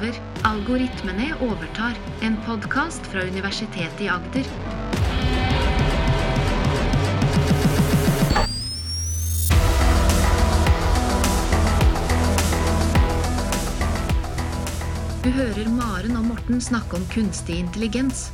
over. 0.00 0.14
Algoritmene 0.42 1.34
overtar. 1.40 1.92
En 2.20 2.36
podkast 2.46 3.06
fra 3.06 3.22
Universitetet 3.22 4.00
i 4.00 4.08
Agder. 4.08 4.44
Du 15.24 15.30
hører 15.30 15.68
Maren 15.68 16.16
og 16.16 16.24
Morten 16.24 16.60
snakke 16.60 16.96
om 16.96 17.04
kunstig 17.12 17.58
intelligens. 17.58 18.30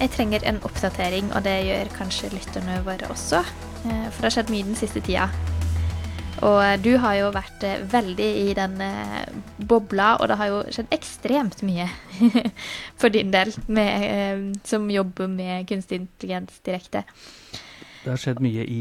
Jeg 0.00 0.10
trenger 0.10 0.40
en 0.48 0.58
oppdatering, 0.64 1.28
og 1.36 1.44
det 1.44 1.60
gjør 1.68 1.92
kanskje 1.98 2.32
lytterne 2.32 2.80
våre 2.84 3.06
også. 3.12 3.44
eh, 3.84 4.08
For 4.10 4.22
det 4.22 4.30
har 4.30 4.30
skjedd 4.30 4.50
mye 4.50 4.64
den 4.64 4.76
siste 4.76 5.00
tida. 5.00 5.28
Og 6.42 6.82
du 6.82 6.96
har 6.98 7.14
jo 7.20 7.28
vært 7.34 7.62
eh, 7.66 7.82
veldig 7.92 8.28
i 8.42 8.54
den 8.58 8.80
eh, 8.82 9.30
bobla, 9.68 10.16
og 10.18 10.26
det 10.30 10.38
har 10.40 10.50
jo 10.50 10.58
skjedd 10.74 10.90
ekstremt 10.94 11.62
mye 11.66 11.86
for 13.00 13.14
din 13.14 13.30
del, 13.34 13.52
med, 13.70 14.06
eh, 14.08 14.42
som 14.66 14.88
jobber 14.90 15.30
med 15.30 15.68
kunstig 15.70 16.00
intelligens 16.02 16.58
direkte. 16.66 17.04
Det 18.02 18.10
har 18.10 18.18
skjedd 18.18 18.42
mye 18.42 18.66
i 18.66 18.80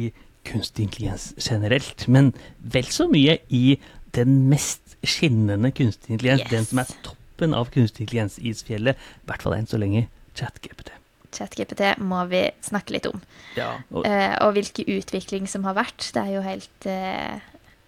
kunstig 0.50 0.88
intelligens 0.88 1.32
generelt, 1.38 2.08
men 2.10 2.32
vel 2.74 2.90
så 2.90 3.06
mye 3.12 3.38
i 3.54 3.78
den 4.18 4.48
mest 4.50 4.98
skinnende 5.06 5.70
kunstig 5.72 6.16
intelligens, 6.18 6.48
Yes. 6.48 6.50
den 6.56 6.66
som 6.66 6.82
er 6.82 6.90
toppen 7.06 7.54
av 7.58 7.70
kunstig 7.74 8.08
intelligens-isfjellet, 8.08 8.98
i 8.98 9.30
hvert 9.30 9.46
fall 9.46 9.56
enn 9.60 9.70
så 9.70 9.78
lenge, 9.82 10.08
ChatGPT. 10.38 10.90
ChatGPT 11.32 11.94
må 12.04 12.26
vi 12.28 12.42
snakke 12.66 12.98
litt 12.98 13.08
om. 13.08 13.22
Ja, 13.56 13.78
og 13.94 14.04
Eh, 14.08 14.34
og 14.44 14.58
hvilken 14.58 14.90
utvikling 14.98 15.48
som 15.48 15.64
har 15.64 15.78
vært. 15.78 16.10
Det 16.12 16.20
er 16.26 16.34
jo 16.34 16.42
helt 16.44 16.88
eh, 16.90 17.40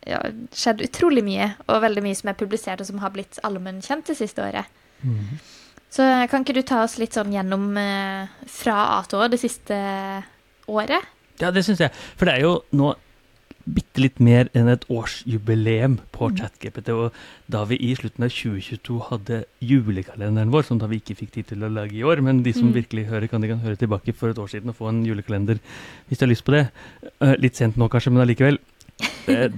ja, 0.06 0.20
skjedd 0.52 0.82
utrolig 0.86 1.24
mye, 1.24 1.54
og 1.68 1.82
veldig 1.82 2.04
mye 2.04 2.16
som 2.16 2.30
er 2.30 2.38
publisert 2.40 2.82
og 2.82 2.88
som 2.90 3.00
har 3.00 3.14
blitt 3.16 3.40
allmennkjent 3.44 4.06
det 4.12 4.18
siste 4.20 4.42
året. 4.44 4.66
Mm. 5.04 5.40
Så 5.94 6.06
kan 6.32 6.42
ikke 6.44 6.56
du 6.58 6.64
ta 6.66 6.84
oss 6.84 6.98
litt 6.98 7.14
sånn 7.14 7.32
gjennom 7.36 7.78
eh, 7.78 8.28
fra 8.50 8.98
A 8.98 9.02
til 9.06 9.20
Å 9.20 9.30
det 9.30 9.40
siste 9.40 9.76
året? 10.68 11.06
Ja, 11.42 11.52
det 11.52 11.64
syns 11.66 11.80
jeg. 11.84 11.92
For 12.18 12.26
det 12.30 12.36
er 12.40 12.46
jo 12.48 12.60
nå 12.74 12.94
bitte 13.64 14.02
litt 14.04 14.18
mer 14.20 14.50
enn 14.58 14.68
et 14.68 14.84
årsjubileum 14.92 15.94
på 16.12 16.28
Mm. 16.30 16.36
ChatGPT. 16.40 16.90
Og 16.92 17.14
da 17.50 17.64
vi 17.64 17.78
i 17.80 17.94
slutten 17.96 18.26
av 18.26 18.30
2022 18.30 18.98
hadde 19.10 19.46
julekalenderen 19.62 20.52
vår, 20.52 20.66
som 20.68 20.78
da 20.80 20.88
vi 20.92 21.00
ikke 21.00 21.16
fikk 21.16 21.32
tid 21.32 21.48
til 21.48 21.64
å 21.64 21.70
lage 21.72 21.94
i 21.96 22.04
år, 22.04 22.22
men 22.22 22.44
de 22.44 22.52
som 22.52 22.68
Mm. 22.68 22.74
virkelig 22.74 23.06
hører, 23.08 23.30
kan 23.30 23.40
de 23.42 23.48
kan 23.48 23.60
høre 23.64 23.78
tilbake 23.78 24.14
for 24.16 24.30
et 24.30 24.38
år 24.38 24.50
siden 24.50 24.70
og 24.70 24.76
få 24.76 24.90
en 24.90 25.06
julekalender 25.06 25.60
hvis 26.10 26.18
de 26.20 26.26
har 26.26 26.30
lyst 26.34 26.44
på 26.44 26.52
det. 26.52 26.72
Eh, 27.22 27.36
Litt 27.40 27.56
sent 27.56 27.78
nå 27.78 27.88
kanskje, 27.90 28.12
men 28.12 28.28
allikevel. 28.28 28.58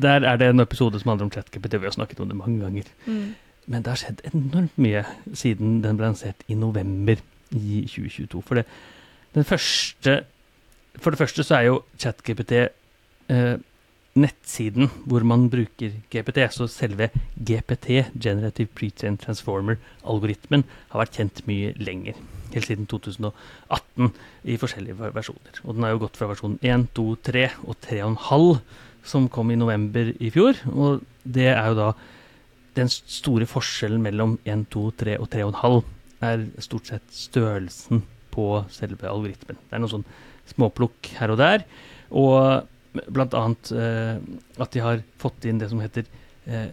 Der 0.05 0.25
er 0.27 0.37
det 0.37 0.49
en 0.49 0.63
episode 0.63 0.99
som 1.01 1.09
handler 1.09 1.29
om 1.29 1.33
ChatGPT. 1.33 1.79
Vi 1.81 1.89
har 1.89 1.95
snakket 1.95 2.19
om 2.19 2.29
det 2.29 2.37
mange 2.37 2.61
ganger. 2.61 2.89
Men 3.65 3.81
det 3.81 3.91
har 3.91 4.01
skjedd 4.01 4.21
enormt 4.29 4.77
mye 4.77 5.03
siden 5.33 5.79
den 5.83 5.97
ble 5.97 6.11
lansert 6.11 6.43
i 6.47 6.57
november 6.57 7.21
i 7.55 7.85
2022. 7.89 8.41
For 8.45 8.59
det, 8.59 8.65
den 9.33 9.47
første, 9.47 10.19
for 10.95 11.13
det 11.13 11.21
første 11.21 11.43
så 11.43 11.57
er 11.57 11.69
jo 11.69 11.79
ChatGPT 11.97 12.53
eh, 12.61 13.55
nettsiden 14.15 14.89
hvor 15.09 15.25
man 15.27 15.49
bruker 15.51 15.97
GPT. 16.13 16.45
Så 16.51 16.67
selve 16.71 17.09
GPT, 17.35 18.05
Generative 18.21 18.71
Pretrained 18.75 19.19
Transformer-algoritmen, 19.25 20.63
har 20.91 21.03
vært 21.03 21.19
kjent 21.19 21.43
mye 21.49 21.73
lenger. 21.81 22.19
Helt 22.53 22.69
siden 22.69 22.87
2018 22.87 24.13
i 24.45 24.57
forskjellige 24.61 25.11
versjoner. 25.15 25.61
Og 25.63 25.75
den 25.75 25.83
har 25.83 25.95
jo 25.95 26.03
gått 26.05 26.19
fra 26.19 26.29
versjon 26.31 26.59
1, 26.61 26.89
2, 26.95 27.07
3 27.27 27.47
og 27.65 27.79
3,5, 27.89 28.45
som 29.05 29.29
kom 29.31 29.51
i 29.53 29.59
november 29.59 30.11
i 30.19 30.31
fjor. 30.33 30.59
Og 30.73 31.03
det 31.23 31.51
er 31.53 31.71
jo 31.71 31.79
da 31.79 31.89
den 32.75 32.91
store 32.91 33.47
forskjellen 33.47 34.03
mellom 34.03 34.37
1, 34.43 34.67
2, 34.73 34.85
3 34.99 35.17
og 35.21 35.29
3,5 35.31 35.81
er 36.25 36.45
stort 36.63 36.91
sett 36.91 37.05
størrelsen 37.13 38.03
på 38.35 38.47
selve 38.73 39.07
algoritmen. 39.07 39.59
Det 39.59 39.75
er 39.75 39.83
noen 39.83 39.97
sånn 39.97 40.07
småplukk 40.51 41.13
her 41.19 41.33
og 41.33 41.39
der. 41.39 41.65
Og 42.15 42.65
annet 42.95 43.71
eh, 43.75 44.17
at 44.61 44.73
de 44.75 44.83
har 44.83 45.03
fått 45.21 45.47
inn 45.47 45.59
det 45.61 45.69
som 45.71 45.81
heter 45.83 46.07
eh, 46.45 46.71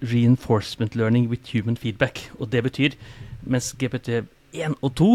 reinforcement 0.00 0.94
learning 0.94 1.28
with 1.28 1.52
human 1.52 1.76
feedback. 1.76 2.28
Og 2.38 2.50
det 2.52 2.62
betyr, 2.68 2.96
mens 3.42 3.72
GPT 3.78 4.22
1 4.52 4.78
og 4.80 4.94
2 4.96 5.10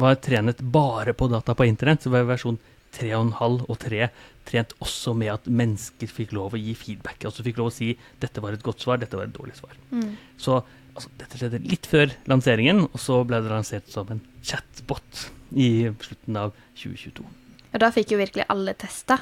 var 0.00 0.20
trenet 0.24 0.62
bare 0.62 1.12
på 1.12 1.28
data 1.28 1.54
på 1.54 1.66
internett, 1.68 2.04
så 2.04 2.12
var 2.12 2.28
versjon 2.28 2.60
3,5 2.96 3.64
og 3.68 3.76
3 3.82 4.08
trent 4.48 4.72
også 4.84 5.14
med 5.18 5.30
at 5.34 5.48
mennesker 5.48 6.10
fikk 6.10 6.32
lov 6.36 6.56
å 6.56 6.60
gi 6.60 6.74
feedback. 6.78 7.26
Altså 7.28 7.44
fikk 7.46 7.58
lov 7.60 7.70
å 7.70 7.74
si 7.74 7.92
'dette 8.20 8.42
var 8.44 8.56
et 8.56 8.64
godt 8.64 8.80
svar, 8.84 8.98
dette 9.00 9.16
var 9.18 9.28
et 9.28 9.34
dårlig 9.36 9.56
svar'. 9.58 9.76
Mm. 9.92 10.14
Så 10.40 10.62
altså, 10.94 11.10
dette 11.20 11.38
skjedde 11.40 11.60
litt 11.68 11.86
før 11.86 12.14
lanseringen, 12.30 12.86
og 12.88 12.98
så 13.00 13.20
ble 13.28 13.42
det 13.44 13.52
lansert 13.52 13.90
som 13.92 14.08
en 14.10 14.22
chatbot 14.42 15.28
i 15.56 15.68
slutten 16.00 16.36
av 16.40 16.54
2022. 16.76 17.26
Og 17.74 17.80
da 17.80 17.90
fikk 17.92 18.12
jo 18.16 18.18
virkelig 18.22 18.46
alle 18.48 18.74
testa. 18.74 19.20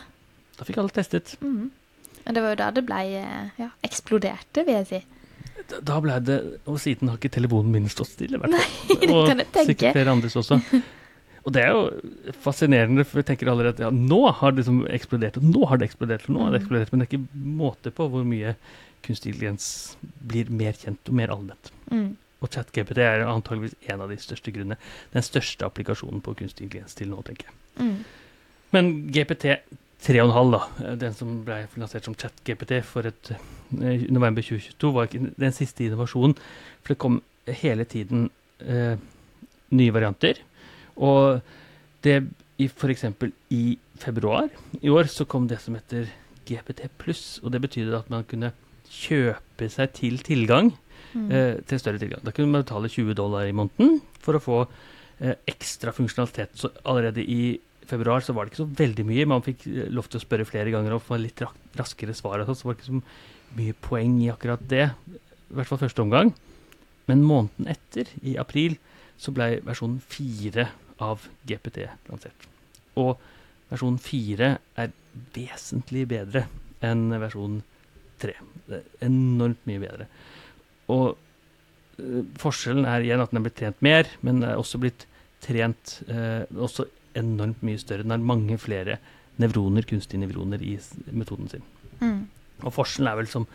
Da 0.57 0.65
fikk 0.65 0.79
alle 0.79 0.95
testet. 0.95 1.35
Mm. 1.43 1.71
Og 2.27 2.35
det 2.35 2.43
var 2.43 2.55
jo 2.55 2.59
da 2.63 2.71
det 2.75 2.83
ble 2.87 3.01
eh, 3.21 3.51
ja, 3.59 3.69
eksploderte, 3.87 4.65
vil 4.67 4.79
jeg 4.81 4.87
si. 4.91 5.03
Da- 5.71 5.81
Da 5.83 6.01
ble 6.01 6.21
det 6.21 6.61
Og 6.67 6.79
siden 6.79 7.09
har 7.09 7.17
ikke 7.19 7.33
telefonen 7.33 7.73
min 7.73 7.89
stått 7.89 8.13
stille, 8.13 8.37
i 8.37 8.39
hvert 8.39 8.53
Nei, 8.53 8.67
det 9.01 9.09
kan 9.09 9.39
jeg 9.43 9.47
tenke. 9.53 9.61
Og 9.63 9.67
sikkert 9.73 9.97
flere 9.99 10.13
andres 10.15 10.37
også. 10.37 10.61
Og 11.47 11.53
det 11.55 11.63
er 11.63 11.71
jo 11.71 12.33
fascinerende, 12.43 13.05
for 13.07 13.21
vi 13.21 13.27
tenker 13.29 13.47
allerede 13.53 13.77
at 13.79 13.85
ja, 13.87 13.91
nå 13.95 14.19
har 14.35 14.51
det 14.53 14.65
liksom 14.65 14.81
eksplodert, 14.91 15.37
og 15.39 15.45
nå 15.47 15.67
har 15.71 15.79
det 15.79 15.87
eksplodert, 15.89 16.25
og 16.27 16.35
nå 16.35 16.43
har 16.43 16.51
det 16.51 16.59
Mm. 16.61 16.65
eksplodert, 16.65 16.91
men 16.93 17.01
det 17.01 17.07
er 17.07 17.13
ikke 17.15 17.45
måte 17.61 17.93
på 17.95 18.09
hvor 18.11 18.25
mye 18.27 18.57
kunstig 19.07 19.31
intelligens 19.31 19.97
blir 20.27 20.51
mer 20.51 20.73
kjent 20.75 21.07
og 21.07 21.15
mer 21.15 21.31
allment. 21.31 21.71
Mm. 21.93 22.17
Og 22.43 22.51
ChatGPT 22.51 22.99
er 22.99 23.23
antageligvis 23.25 23.77
en 23.89 24.01
av 24.03 24.11
de 24.11 24.17
største 24.21 24.51
grunnene. 24.53 24.77
Den 25.15 25.23
største 25.23 25.65
applikasjonen 25.65 26.21
på 26.21 26.35
kunstig 26.37 26.67
intelligens 26.67 26.95
til 26.99 27.09
nå, 27.09 27.23
tenker 27.25 27.47
jeg. 27.47 27.55
Mm. 27.79 28.05
Men 28.75 28.91
GPT 29.15 29.47
3,5, 30.03 30.51
da, 30.53 30.95
den 30.97 31.15
som 31.15 31.45
ble 31.47 31.63
lansert 31.79 32.05
som 32.05 32.15
ChatGPT 32.19 32.83
for 32.85 33.07
et 33.09 33.31
eh, 33.31 34.03
november 34.13 34.43
2022, 34.43 34.93
var 34.93 35.07
ikke 35.09 35.31
den 35.39 35.55
siste 35.57 35.87
innovasjonen. 35.87 36.35
For 36.83 36.93
det 36.95 36.99
kom 36.99 37.23
hele 37.47 37.85
tiden 37.89 38.29
eh, 38.61 38.99
nye 39.71 39.95
varianter. 39.95 40.43
Og 40.97 41.41
det 42.07 42.21
i 42.59 42.69
f.eks. 42.71 43.05
i 43.53 43.79
februar 44.01 44.49
i 44.81 44.89
år 44.93 45.11
så 45.13 45.27
kom 45.29 45.47
det 45.51 45.59
som 45.61 45.75
heter 45.77 46.09
GPT 46.49 46.87
pluss. 46.99 47.39
Og 47.43 47.53
det 47.53 47.61
betydde 47.65 47.99
at 47.99 48.11
man 48.13 48.25
kunne 48.29 48.53
kjøpe 48.91 49.71
seg 49.73 49.93
til 49.99 50.19
tilgang 50.25 50.75
Mm. 51.17 51.31
eh, 51.33 51.61
til 51.65 51.79
større 51.81 51.99
tilgang. 52.01 52.21
Da 52.25 52.33
kunne 52.35 52.51
man 52.51 52.63
betale 52.65 52.89
20 52.91 53.15
dollar 53.17 53.47
i 53.49 53.53
måneden 53.55 54.01
for 54.21 54.37
å 54.37 54.41
få 54.43 54.57
eh, 55.21 55.35
ekstra 55.49 55.93
funksjonalitet. 55.95 56.51
Så 56.59 56.69
allerede 56.85 57.23
i 57.25 57.59
februar 57.89 58.21
så 58.21 58.35
var 58.35 58.45
det 58.45 58.53
ikke 58.53 58.65
så 58.65 58.77
veldig 58.81 59.05
mye. 59.07 59.27
Man 59.31 59.45
fikk 59.45 59.67
eh, 59.71 59.87
lov 59.89 60.09
til 60.11 60.19
å 60.21 60.25
spørre 60.25 60.45
flere 60.49 60.73
ganger 60.75 60.97
og 60.97 61.05
få 61.07 61.17
litt 61.21 61.41
raskere 61.79 62.13
svar. 62.17 62.43
Og 62.43 62.51
sånn, 62.51 62.59
så 62.59 62.69
var 62.69 62.75
det 62.77 62.83
ikke 62.83 62.91
så 62.91 63.57
mye 63.61 63.77
poeng 63.87 64.19
i 64.25 64.29
akkurat 64.33 64.67
det. 64.69 64.91
I 65.15 65.57
hvert 65.57 65.71
fall 65.71 65.81
første 65.85 66.05
omgang. 66.05 66.35
Men 67.09 67.23
måneden 67.25 67.71
etter, 67.73 68.11
i 68.27 68.37
april, 68.37 68.77
så 69.17 69.33
ble 69.33 69.61
versjonen 69.65 70.03
4 70.11 70.67
av 71.03 71.27
GPT 71.49 71.87
lansert. 72.09 72.47
Og 72.97 73.17
versjon 73.71 73.99
4 74.01 74.51
er 74.81 74.95
vesentlig 75.35 76.07
bedre 76.11 76.47
enn 76.85 77.09
versjon 77.21 77.61
3. 78.23 78.37
Det 78.67 78.81
er 78.81 79.09
enormt 79.09 79.67
mye 79.69 79.83
bedre. 79.83 80.09
Og 80.93 81.17
uh, 81.17 82.23
forskjellen 82.41 82.89
er 82.89 83.05
igjen 83.05 83.23
at 83.23 83.33
den 83.33 83.41
er 83.41 83.47
blitt 83.49 83.59
trent 83.61 83.85
mer, 83.85 84.09
men 84.27 84.43
er 84.45 84.61
også 84.61 84.81
blitt 84.83 85.07
trent 85.45 85.99
uh, 86.09 86.45
også 86.53 86.89
enormt 87.17 87.63
mye 87.67 87.81
større. 87.81 88.05
Den 88.05 88.15
har 88.15 88.25
mange 88.33 88.59
flere 88.61 88.99
nevroner, 89.41 89.85
kunstige 89.89 90.23
nevroner 90.23 90.63
i 90.65 90.77
metoden 91.13 91.51
sin. 91.53 91.67
Mm. 92.01 92.23
Og 92.65 92.73
forskjellen 92.73 93.11
er 93.11 93.19
vel 93.21 93.29
som 93.31 93.49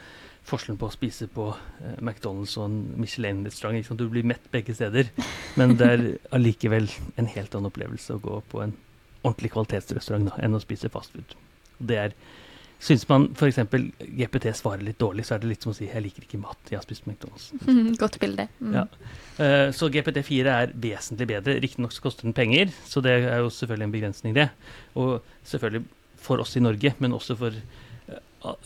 forskjellen 0.49 0.79
på 0.81 0.89
å 0.89 0.93
spise 0.93 1.27
på 1.31 1.47
eh, 1.53 1.97
McDonald's 2.01 2.57
og 2.59 2.67
en 2.67 2.77
Michelin-restaurant. 3.01 3.91
Du 3.97 4.07
blir 4.09 4.27
mett 4.27 4.45
begge 4.53 4.75
steder, 4.75 5.11
men 5.59 5.75
det 5.79 5.89
er 5.89 6.05
allikevel 6.35 6.89
en 7.21 7.29
helt 7.35 7.55
annen 7.55 7.71
opplevelse 7.71 8.17
å 8.17 8.23
gå 8.23 8.41
på 8.51 8.63
en 8.65 8.75
ordentlig 9.21 9.51
kvalitetsrestaurant 9.53 10.31
da, 10.31 10.38
enn 10.41 10.57
å 10.57 10.63
spise 10.63 10.89
fastfood. 10.91 11.35
Det 11.79 11.99
er 12.07 12.15
Syns 12.81 13.03
man 13.05 13.27
f.eks. 13.38 13.59
GPT 14.17 14.47
svarer 14.57 14.81
litt 14.81 14.97
dårlig, 14.97 15.27
så 15.27 15.35
er 15.35 15.43
det 15.43 15.51
litt 15.51 15.61
som 15.61 15.69
å 15.69 15.75
si 15.77 15.85
'jeg 15.85 16.01
liker 16.01 16.23
ikke 16.25 16.39
mat, 16.41 16.57
jeg 16.65 16.79
har 16.79 16.81
spist 16.81 17.05
McDonald's'. 17.05 17.51
Mm. 17.67 17.91
Godt 18.01 18.17
bilde. 18.19 18.47
Mm. 18.59 18.73
Ja. 18.73 18.85
Uh, 19.37 19.69
Så 19.71 19.85
GPT4 19.94 20.47
er 20.49 20.73
vesentlig 20.73 21.27
bedre. 21.29 21.59
Riktignok 21.61 21.94
koster 22.01 22.25
den 22.25 22.33
penger, 22.33 22.73
så 22.89 23.03
det 23.05 23.11
er 23.21 23.37
jo 23.37 23.53
selvfølgelig 23.53 23.85
en 23.85 23.94
begrensning, 23.94 24.33
det. 24.33 24.49
Og 24.95 25.21
selvfølgelig 25.45 25.85
for 26.17 26.41
oss 26.41 26.55
i 26.57 26.59
Norge, 26.65 26.95
men 26.97 27.13
også 27.13 27.37
for 27.37 27.53
a- 28.49 28.57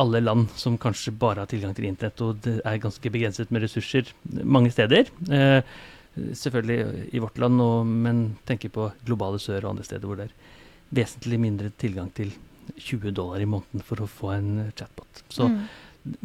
alle 0.00 0.20
land 0.24 0.48
som 0.58 0.78
kanskje 0.80 1.12
bare 1.20 1.44
har 1.44 1.50
tilgang 1.50 1.74
til 1.76 1.86
internett, 1.90 2.20
og 2.24 2.40
det 2.44 2.58
er 2.66 2.80
ganske 2.82 3.12
begrenset 3.12 3.50
med 3.52 3.64
ressurser 3.66 4.10
mange 4.44 4.72
steder. 4.74 5.10
Eh, 5.30 5.62
Selvfølgelig 6.34 7.14
i 7.14 7.20
vårt 7.22 7.36
land, 7.38 7.60
og, 7.62 7.86
men 7.86 8.22
tenker 8.44 8.68
på 8.74 8.88
globale 9.06 9.38
sør 9.40 9.62
og 9.62 9.70
andre 9.76 9.84
steder 9.86 10.08
hvor 10.10 10.18
det 10.18 10.24
er 10.26 10.32
vesentlig 10.98 11.38
mindre 11.38 11.70
tilgang 11.78 12.08
til 12.16 12.32
20 12.82 13.12
dollar 13.14 13.40
i 13.40 13.46
måneden 13.48 13.84
for 13.86 14.02
å 14.02 14.08
få 14.10 14.32
en 14.34 14.50
chatbot. 14.76 15.22
Så 15.30 15.46
Mm. 15.48 15.60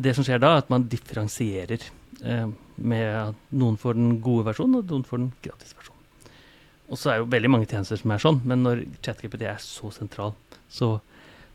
det 0.07 0.15
som 0.17 0.25
skjer 0.25 0.41
da, 0.41 0.55
er 0.55 0.63
at 0.63 0.71
man 0.73 0.87
differensierer 0.89 1.85
eh, 2.25 2.47
med 2.77 3.05
at 3.29 3.35
noen 3.53 3.77
får 3.77 3.93
den 3.93 4.17
gode 4.25 4.47
versjonen, 4.49 4.81
og 4.81 4.89
noen 4.89 5.05
får 5.05 5.21
den 5.21 5.31
gratis 5.45 5.75
versjonen. 5.77 6.01
Og 6.89 6.97
så 7.01 7.11
er 7.13 7.17
jo 7.21 7.29
veldig 7.29 7.49
mange 7.53 7.69
tjenester 7.69 8.01
som 8.01 8.11
er 8.11 8.25
sånn, 8.25 8.41
men 8.43 8.63
når 8.65 8.83
ChatGPT 9.05 9.45
er 9.53 9.61
så 9.61 9.93
sentral, 9.93 10.33
så 10.69 10.95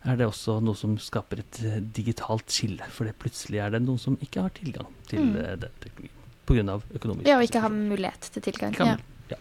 er 0.05 0.17
det 0.17 0.27
også 0.27 0.59
noe 0.65 0.75
som 0.79 0.95
skaper 0.99 1.43
et 1.43 1.59
eh, 1.65 1.81
digitalt 1.81 2.49
skille. 2.49 2.87
For 2.89 3.05
det 3.05 3.19
plutselig 3.21 3.61
er 3.61 3.71
det 3.75 3.83
noen 3.85 3.99
som 4.01 4.17
ikke 4.23 4.41
har 4.47 4.51
tilgang 4.57 4.87
til 5.11 5.21
Mm. 5.21 5.37
eh, 5.37 5.57
den 5.57 5.77
teknologien. 5.81 6.17
Pga. 6.51 6.81
økonomisk 6.99 7.27
Ja, 7.29 7.37
og 7.37 7.45
ikke 7.45 7.61
har 7.63 7.71
mulighet 7.71 8.21
til 8.33 8.43
tilgang. 8.43 8.73
Kan- 8.75 8.87
Ja. 8.87 8.97
ja. 9.31 9.37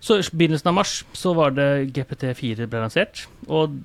Så 0.00 0.16
i 0.18 0.22
begynnelsen 0.36 0.66
av 0.68 0.74
mars 0.74 1.04
så 1.12 1.34
var 1.34 1.50
det 1.50 1.92
GPT4 1.92 2.66
ble 2.70 2.78
lansert. 2.80 3.26
Og 3.48 3.76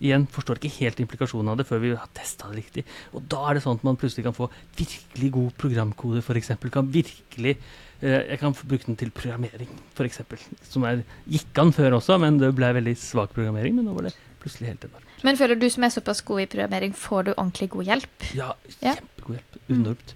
igjen 0.00 0.24
forstår 0.26 0.56
ikke 0.56 0.72
helt 0.80 1.00
implikasjonen 1.04 1.50
av 1.52 1.58
det 1.58 1.66
før 1.68 1.80
vi 1.82 1.90
har 1.94 2.08
testa 2.16 2.48
det 2.48 2.62
riktig. 2.62 2.84
Og 3.12 3.26
da 3.28 3.42
er 3.50 3.54
det 3.54 3.62
sånn 3.64 3.76
at 3.76 3.84
man 3.84 3.96
plutselig 4.00 4.24
kan 4.24 4.32
få 4.32 4.48
virkelig 4.78 5.30
god 5.32 5.52
programkode, 5.60 6.22
f.eks. 6.24 6.48
Kan 6.72 6.88
virkelig 6.90 7.58
eh, 8.00 8.22
Jeg 8.30 8.38
kan 8.40 8.52
bruke 8.54 8.86
den 8.86 8.96
til 8.96 9.10
programmering, 9.10 9.68
f.eks. 9.94 10.22
Som 10.70 10.84
er, 10.84 11.04
gikk 11.28 11.58
an 11.58 11.72
før 11.72 11.98
også, 12.00 12.18
men 12.18 12.38
det 12.38 12.54
ble 12.56 12.72
veldig 12.72 12.96
svak 12.96 13.34
programmering. 13.34 13.74
Men 13.76 13.84
nå 13.84 13.94
var 13.94 14.08
det 14.08 14.14
plutselig 14.42 14.72
helt 14.72 14.84
enormt. 14.88 15.22
Men 15.24 15.38
føler 15.38 15.58
du 15.60 15.68
som 15.70 15.84
er 15.86 15.94
såpass 15.94 16.20
god 16.26 16.40
i 16.44 16.48
programmering, 16.50 16.92
får 16.98 17.24
du 17.30 17.32
ordentlig 17.36 17.70
god 17.70 17.84
hjelp? 17.92 18.28
Ja, 18.34 18.52
Ja. 18.82 18.96
kjempegod 18.98 19.38
hjelp. 19.38 19.60
Enormt. 19.70 20.14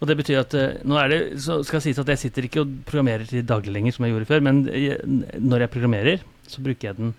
Og 0.00 0.08
det 0.08 0.16
betyr 0.16 0.38
at 0.40 0.54
eh, 0.56 0.78
nå 0.88 0.96
er 0.96 1.08
det, 1.12 1.18
så 1.44 1.58
skal 1.62 1.76
jeg 1.80 1.90
sies 1.90 1.98
at 2.00 2.08
jeg 2.08 2.18
sitter 2.18 2.42
ikke 2.48 2.62
og 2.64 2.70
programmerer 2.88 3.26
til 3.28 3.42
daglig 3.44 3.72
lenger, 3.74 3.92
som 3.92 4.06
jeg 4.06 4.14
gjorde 4.14 4.30
før, 4.30 4.40
men 4.46 4.62
jeg, 4.72 4.96
når 5.38 5.66
jeg 5.66 5.70
programmerer, 5.74 6.22
så 6.48 6.62
bruker 6.64 6.88
jeg 6.88 6.96
den 6.96 7.10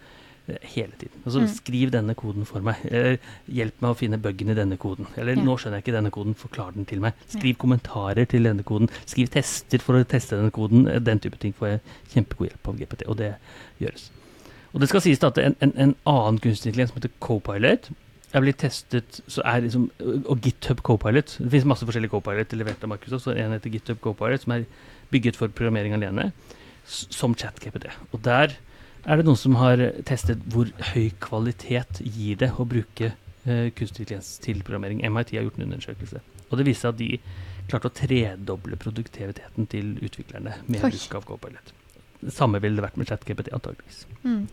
eh, 0.49 0.57
hele 0.73 0.91
tiden. 0.97 1.21
Altså 1.23 1.39
Mm. 1.43 1.47
skriv 1.53 1.91
denne 1.93 2.15
koden 2.17 2.43
for 2.49 2.59
meg. 2.65 2.75
Eller 2.89 3.19
hjelp 3.47 3.77
meg 3.85 3.91
å 3.93 3.97
finne 3.99 4.17
bugen 4.17 4.49
i 4.49 4.55
denne 4.57 4.77
koden. 4.81 5.05
Eller 5.15 5.35
Ja. 5.37 5.43
nå 5.45 5.53
skjønner 5.61 5.77
jeg 5.77 5.85
ikke 5.85 5.93
denne 5.99 6.09
koden, 6.11 6.33
forklar 6.33 6.73
den 6.73 6.85
til 6.89 6.99
meg. 6.99 7.13
Skriv 7.29 7.55
kommentarer 7.61 8.25
til 8.27 8.43
denne 8.49 8.63
koden. 8.65 8.89
Skriv 9.05 9.29
tester 9.29 9.77
for 9.77 9.93
å 9.93 10.03
teste 10.03 10.35
denne 10.35 10.51
koden. 10.51 10.87
Eh, 10.89 10.97
Den 10.99 11.19
type 11.19 11.37
ting 11.39 11.53
får 11.53 11.67
jeg 11.69 11.81
kjempegod 12.15 12.49
hjelp 12.49 12.67
av 12.67 12.77
GPT, 12.81 13.05
og 13.07 13.17
det 13.17 13.35
gjøres. 13.79 14.09
Og 14.71 14.81
det 14.81 14.87
skal 14.91 15.03
sies 15.03 15.19
da 15.19 15.31
at 15.31 15.39
en, 15.41 15.55
en, 15.63 15.73
en 15.75 15.93
annen 16.07 16.39
kunstig 16.39 16.71
intelligens 16.71 16.93
som 16.93 17.01
heter 17.01 17.13
Copilot, 17.23 17.91
er 18.31 18.43
blitt 18.43 18.61
testet 18.63 19.19
så 19.27 19.43
er 19.47 19.65
liksom, 19.65 19.89
Og 19.99 20.39
GitHub 20.45 20.81
Copilot. 20.87 21.35
Det 21.39 21.51
finnes 21.51 21.67
masse 21.67 21.87
forskjellige 21.87 22.13
Copilot 22.13 22.53
levert 22.55 22.83
av 22.83 22.93
Markus. 22.93 23.15
Så 23.23 23.35
en 23.35 23.55
heter 23.55 23.73
GitHub 23.73 23.99
Copilot, 24.03 24.45
som 24.45 24.55
er 24.55 24.67
bygget 25.11 25.39
for 25.39 25.51
programmering 25.51 25.95
alene, 25.97 26.29
som 26.85 27.35
ChatGPT. 27.35 27.89
Og 28.11 28.23
der 28.23 28.55
er 29.03 29.17
det 29.17 29.25
noen 29.25 29.39
som 29.39 29.57
har 29.59 29.81
testet 30.07 30.43
hvor 30.53 30.69
høy 30.93 31.09
kvalitet 31.23 31.99
gir 32.05 32.39
det 32.39 32.53
å 32.55 32.67
bruke 32.69 33.11
uh, 33.11 33.67
kunstig 33.75 34.05
intelligens 34.05 34.37
til 34.43 34.63
programmering. 34.63 35.03
MIT 35.03 35.35
har 35.35 35.47
gjort 35.49 35.59
en 35.59 35.67
undersøkelse. 35.67 36.23
Og 36.49 36.59
det 36.59 36.67
viser 36.69 36.87
seg 36.87 36.95
at 36.95 37.01
de 37.01 37.67
klarte 37.71 37.91
å 37.91 37.95
tredoble 37.95 38.79
produktiviteten 38.79 39.67
til 39.71 39.95
utviklerne 40.03 40.55
med 40.67 40.83
bruk 40.83 41.19
av 41.19 41.27
Copilot. 41.27 41.75
Det 42.21 42.33
samme 42.35 42.61
ville 42.61 42.77
det 42.77 42.85
vært 42.85 42.99
med 42.99 43.09
ChatGPT, 43.09 43.51
antageligvis. 43.55 44.05
Mm. 44.23 44.45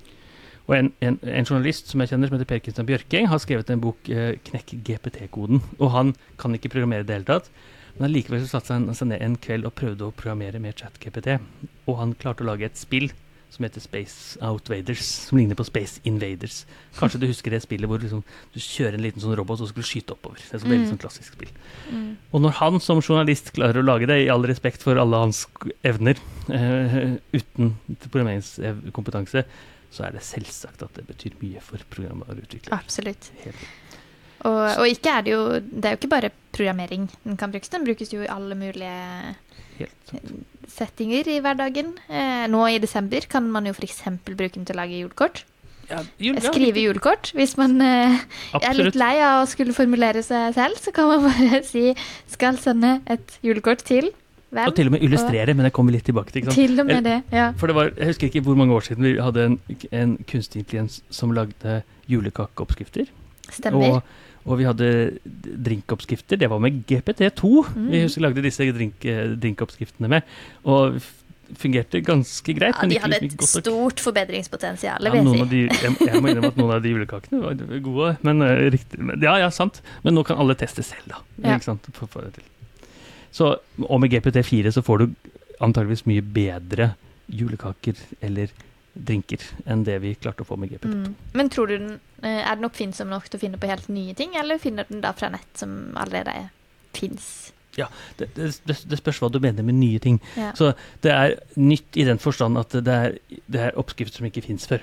Og 0.68 0.74
en, 0.76 0.90
en, 1.00 1.16
en 1.24 1.48
journalist 1.48 1.88
som 1.88 2.02
jeg 2.02 2.12
kjenner, 2.12 2.28
som 2.28 2.36
heter 2.36 2.48
Per 2.48 2.60
Kristian 2.64 2.88
Bjørking, 2.88 3.28
har 3.30 3.40
skrevet 3.40 3.70
en 3.72 3.80
bok, 3.80 4.08
eh, 4.12 4.36
'Knekk 4.44 4.74
GPT-koden'. 4.84 5.62
Og 5.78 5.92
han 5.94 6.14
kan 6.38 6.54
ikke 6.56 6.74
programmere 6.74 7.06
i 7.06 7.08
det 7.08 7.16
hele 7.16 7.28
tatt. 7.28 7.48
Men 7.96 8.10
allikevel 8.10 8.44
satte 8.46 8.76
han 8.76 8.92
seg 8.94 9.08
ned 9.10 9.22
en 9.24 9.38
kveld 9.40 9.66
og 9.66 9.74
prøvde 9.80 10.06
å 10.06 10.14
programmere 10.14 10.60
med 10.62 10.76
ChatGPT. 10.76 11.38
Og 11.88 11.96
han 11.98 12.12
klarte 12.20 12.44
å 12.44 12.50
lage 12.50 12.68
et 12.68 12.78
spill 12.78 13.08
som 13.50 13.64
heter 13.64 13.80
Space 13.80 14.36
Outwaders, 14.44 15.00
som 15.28 15.38
ligner 15.38 15.56
på 15.56 15.64
Space 15.64 16.00
Invaders. 16.04 16.66
Kanskje 16.98 17.20
du 17.22 17.26
husker 17.30 17.50
det 17.50 17.62
spillet 17.64 17.88
hvor 17.88 17.98
liksom, 18.02 18.20
du 18.54 18.58
kjører 18.60 18.98
en 18.98 19.02
liten 19.06 19.22
sånn 19.24 19.36
robot 19.38 19.62
og 19.64 19.70
skulle 19.70 19.88
skyte 19.88 20.12
oppover. 20.14 20.36
Det 20.42 20.54
er 20.58 20.62
så 20.62 20.68
veldig 20.68 20.84
Mm. 20.84 20.90
sånn 20.92 21.00
klassisk 21.02 21.32
spill. 21.38 21.50
Mm. 21.90 22.16
Og 22.32 22.40
når 22.44 22.52
han 22.60 22.80
som 22.84 23.00
journalist 23.00 23.52
klarer 23.56 23.80
å 23.80 23.84
lage 23.86 24.06
det, 24.06 24.18
i 24.26 24.28
all 24.28 24.44
respekt 24.44 24.82
for 24.84 25.00
alle 25.00 25.16
hans 25.16 25.46
evner, 25.82 26.20
uh, 26.50 27.16
uten 27.32 27.72
programmeringskompetanse, 28.10 29.44
så 29.90 30.04
er 30.04 30.12
det 30.12 30.22
selvsagt 30.26 30.82
at 30.84 30.94
det 30.98 31.06
betyr 31.08 31.36
mye 31.40 31.60
for 31.64 31.80
programvareutviklere. 31.90 32.76
Absolutt. 32.76 33.30
Helt. 33.44 33.62
Og, 34.46 34.78
og 34.78 34.86
ikke 34.86 35.10
er 35.10 35.22
det 35.26 35.32
jo 35.32 35.40
Det 35.58 35.88
er 35.88 35.94
jo 35.96 35.98
ikke 35.98 36.10
bare 36.12 36.28
programmering 36.54 37.08
den 37.24 37.36
kan 37.40 37.50
brukes. 37.50 37.72
Den 37.72 37.84
brukes 37.88 38.12
jo 38.12 38.20
i 38.22 38.28
alle 38.30 38.54
mulige 38.54 38.92
Helt 39.80 40.12
sant. 40.12 40.46
Settinger 40.72 41.28
i 41.30 41.38
hverdagen. 41.44 41.94
Eh, 42.08 42.46
nå 42.50 42.64
i 42.68 42.80
desember 42.82 43.24
kan 43.30 43.46
man 43.50 43.68
jo 43.68 43.74
f.eks. 43.76 44.02
bruke 44.24 44.54
den 44.56 44.68
til 44.68 44.76
å 44.76 44.82
lage 44.82 45.00
julekort. 45.00 45.44
Ja, 45.88 46.02
jul, 46.20 46.36
Skrive 46.44 46.82
julekort. 46.82 47.30
Hvis 47.36 47.56
man 47.56 47.78
eh, 47.80 48.18
er 48.60 48.76
litt 48.76 48.96
lei 48.98 49.14
av 49.24 49.42
å 49.42 49.48
skulle 49.48 49.76
formulere 49.76 50.22
seg 50.24 50.52
selv, 50.56 50.80
så 50.82 50.92
kan 50.94 51.08
man 51.08 51.24
bare 51.28 51.62
si 51.64 51.94
'skal 52.28 52.60
sende 52.60 52.98
et 53.08 53.38
julekort 53.44 53.84
til 53.88 54.10
hvem?' 54.52 54.68
Og 54.68 54.76
til 54.76 54.90
og 54.90 54.92
med 54.92 55.02
illustrere, 55.02 55.54
men 55.54 55.64
jeg 55.64 55.72
kommer 55.72 55.96
litt 55.96 56.04
tilbake 56.04 56.32
til. 56.32 56.42
Ikke 56.42 56.52
sant? 56.52 56.60
Til 56.60 56.80
og 56.80 56.86
med 56.86 57.04
det, 57.08 57.22
ja. 57.32 57.52
For 57.56 57.66
det 57.66 57.76
var, 57.76 57.92
Jeg 57.96 58.12
husker 58.12 58.28
ikke 58.28 58.44
hvor 58.44 58.54
mange 58.60 58.74
år 58.74 58.84
siden 58.84 59.04
vi 59.04 59.16
hadde 59.16 59.44
en, 59.44 59.58
en 59.92 60.16
kunstig 60.28 60.60
intelligens 60.60 61.02
som 61.10 61.32
lagde 61.32 61.82
julekakeoppskrifter. 62.08 63.08
Stemmer. 63.48 64.00
Og, 64.00 64.02
og 64.46 64.58
vi 64.60 64.66
hadde 64.68 64.88
drinkoppskrifter. 65.64 66.38
Det 66.38 66.48
var 66.50 66.58
med 66.62 66.82
GPT2 66.88 67.64
Mm. 67.74 67.88
vi 67.90 68.02
husker 68.02 68.22
lagde 68.22 68.42
disse 68.42 68.66
drink, 68.72 69.04
eh, 69.04 69.34
drinkoppskriftene 69.36 70.08
med. 70.08 70.22
Og 70.64 71.00
fungerte 71.56 72.02
ganske 72.04 72.52
greit. 72.54 72.74
Ja, 72.76 72.82
men 72.82 72.90
de 72.90 72.98
hadde 73.00 73.24
et 73.24 73.42
stort 73.42 74.00
forbedringspotensial, 74.04 75.02
Ja, 75.02 75.12
de, 75.48 75.62
jeg, 75.64 75.96
jeg 76.00 76.20
må 76.20 76.28
innrømme 76.28 76.52
at 76.52 76.56
noen 76.60 76.74
av 76.74 76.82
de 76.84 76.92
julekakene 76.92 77.40
var 77.40 77.54
gode. 77.80 78.18
Men, 78.22 78.42
eh, 78.42 78.68
riktig, 78.70 79.00
ja, 79.22 79.38
ja, 79.38 79.48
sant. 79.50 79.80
Men 80.04 80.14
nå 80.14 80.24
kan 80.28 80.36
alle 80.38 80.54
teste 80.54 80.84
selv, 80.84 81.08
da. 81.08 81.22
Ja. 81.42 81.56
Ikke 81.56 81.64
sant? 81.70 81.88
For, 81.92 82.06
for. 82.06 82.28
Så, 83.32 83.56
og 83.82 84.00
med 84.00 84.10
GPT4 84.12 84.72
så 84.72 84.82
får 84.84 84.98
du 84.98 85.14
antageligvis 85.60 86.04
mye 86.06 86.22
bedre 86.22 86.94
julekaker 87.28 87.96
eller 88.22 88.48
drinker 88.98 89.42
enn 89.66 89.84
det 89.86 89.98
vi 90.02 90.14
klarte 90.18 90.44
å 90.44 90.48
få 90.48 90.58
med 90.60 90.72
GPT. 90.72 90.90
Mm. 90.90 91.14
Men 91.38 91.50
tror 91.52 91.70
du 91.70 91.76
den 91.76 91.92
eh, 92.22 92.42
er 92.42 92.58
den 92.58 92.68
oppfinnsom 92.68 93.10
nok 93.12 93.28
til 93.28 93.38
å 93.38 93.44
finne 93.44 93.60
på 93.60 93.70
helt 93.70 93.88
nye 93.92 94.16
ting, 94.18 94.34
eller 94.38 94.60
finner 94.62 94.88
den 94.88 95.04
da 95.04 95.14
fra 95.16 95.30
nett 95.34 95.60
som 95.60 95.94
allerede 95.98 96.48
fins? 96.96 97.52
Ja, 97.78 97.86
det, 98.18 98.32
det, 98.34 98.50
det 98.66 98.98
spørs 98.98 99.20
hva 99.22 99.30
du 99.30 99.38
mener 99.42 99.66
med 99.66 99.78
nye 99.78 100.00
ting. 100.02 100.18
Ja. 100.34 100.50
Så 100.58 100.72
det 101.04 101.14
er 101.14 101.36
nytt 101.60 101.98
i 101.98 102.06
den 102.08 102.18
forstand 102.22 102.58
at 102.58 102.74
det 102.74 102.94
er, 102.94 103.18
det 103.46 103.66
er 103.68 103.78
oppskrifter 103.78 104.18
som 104.18 104.28
ikke 104.30 104.46
fins 104.48 104.66
før. 104.70 104.82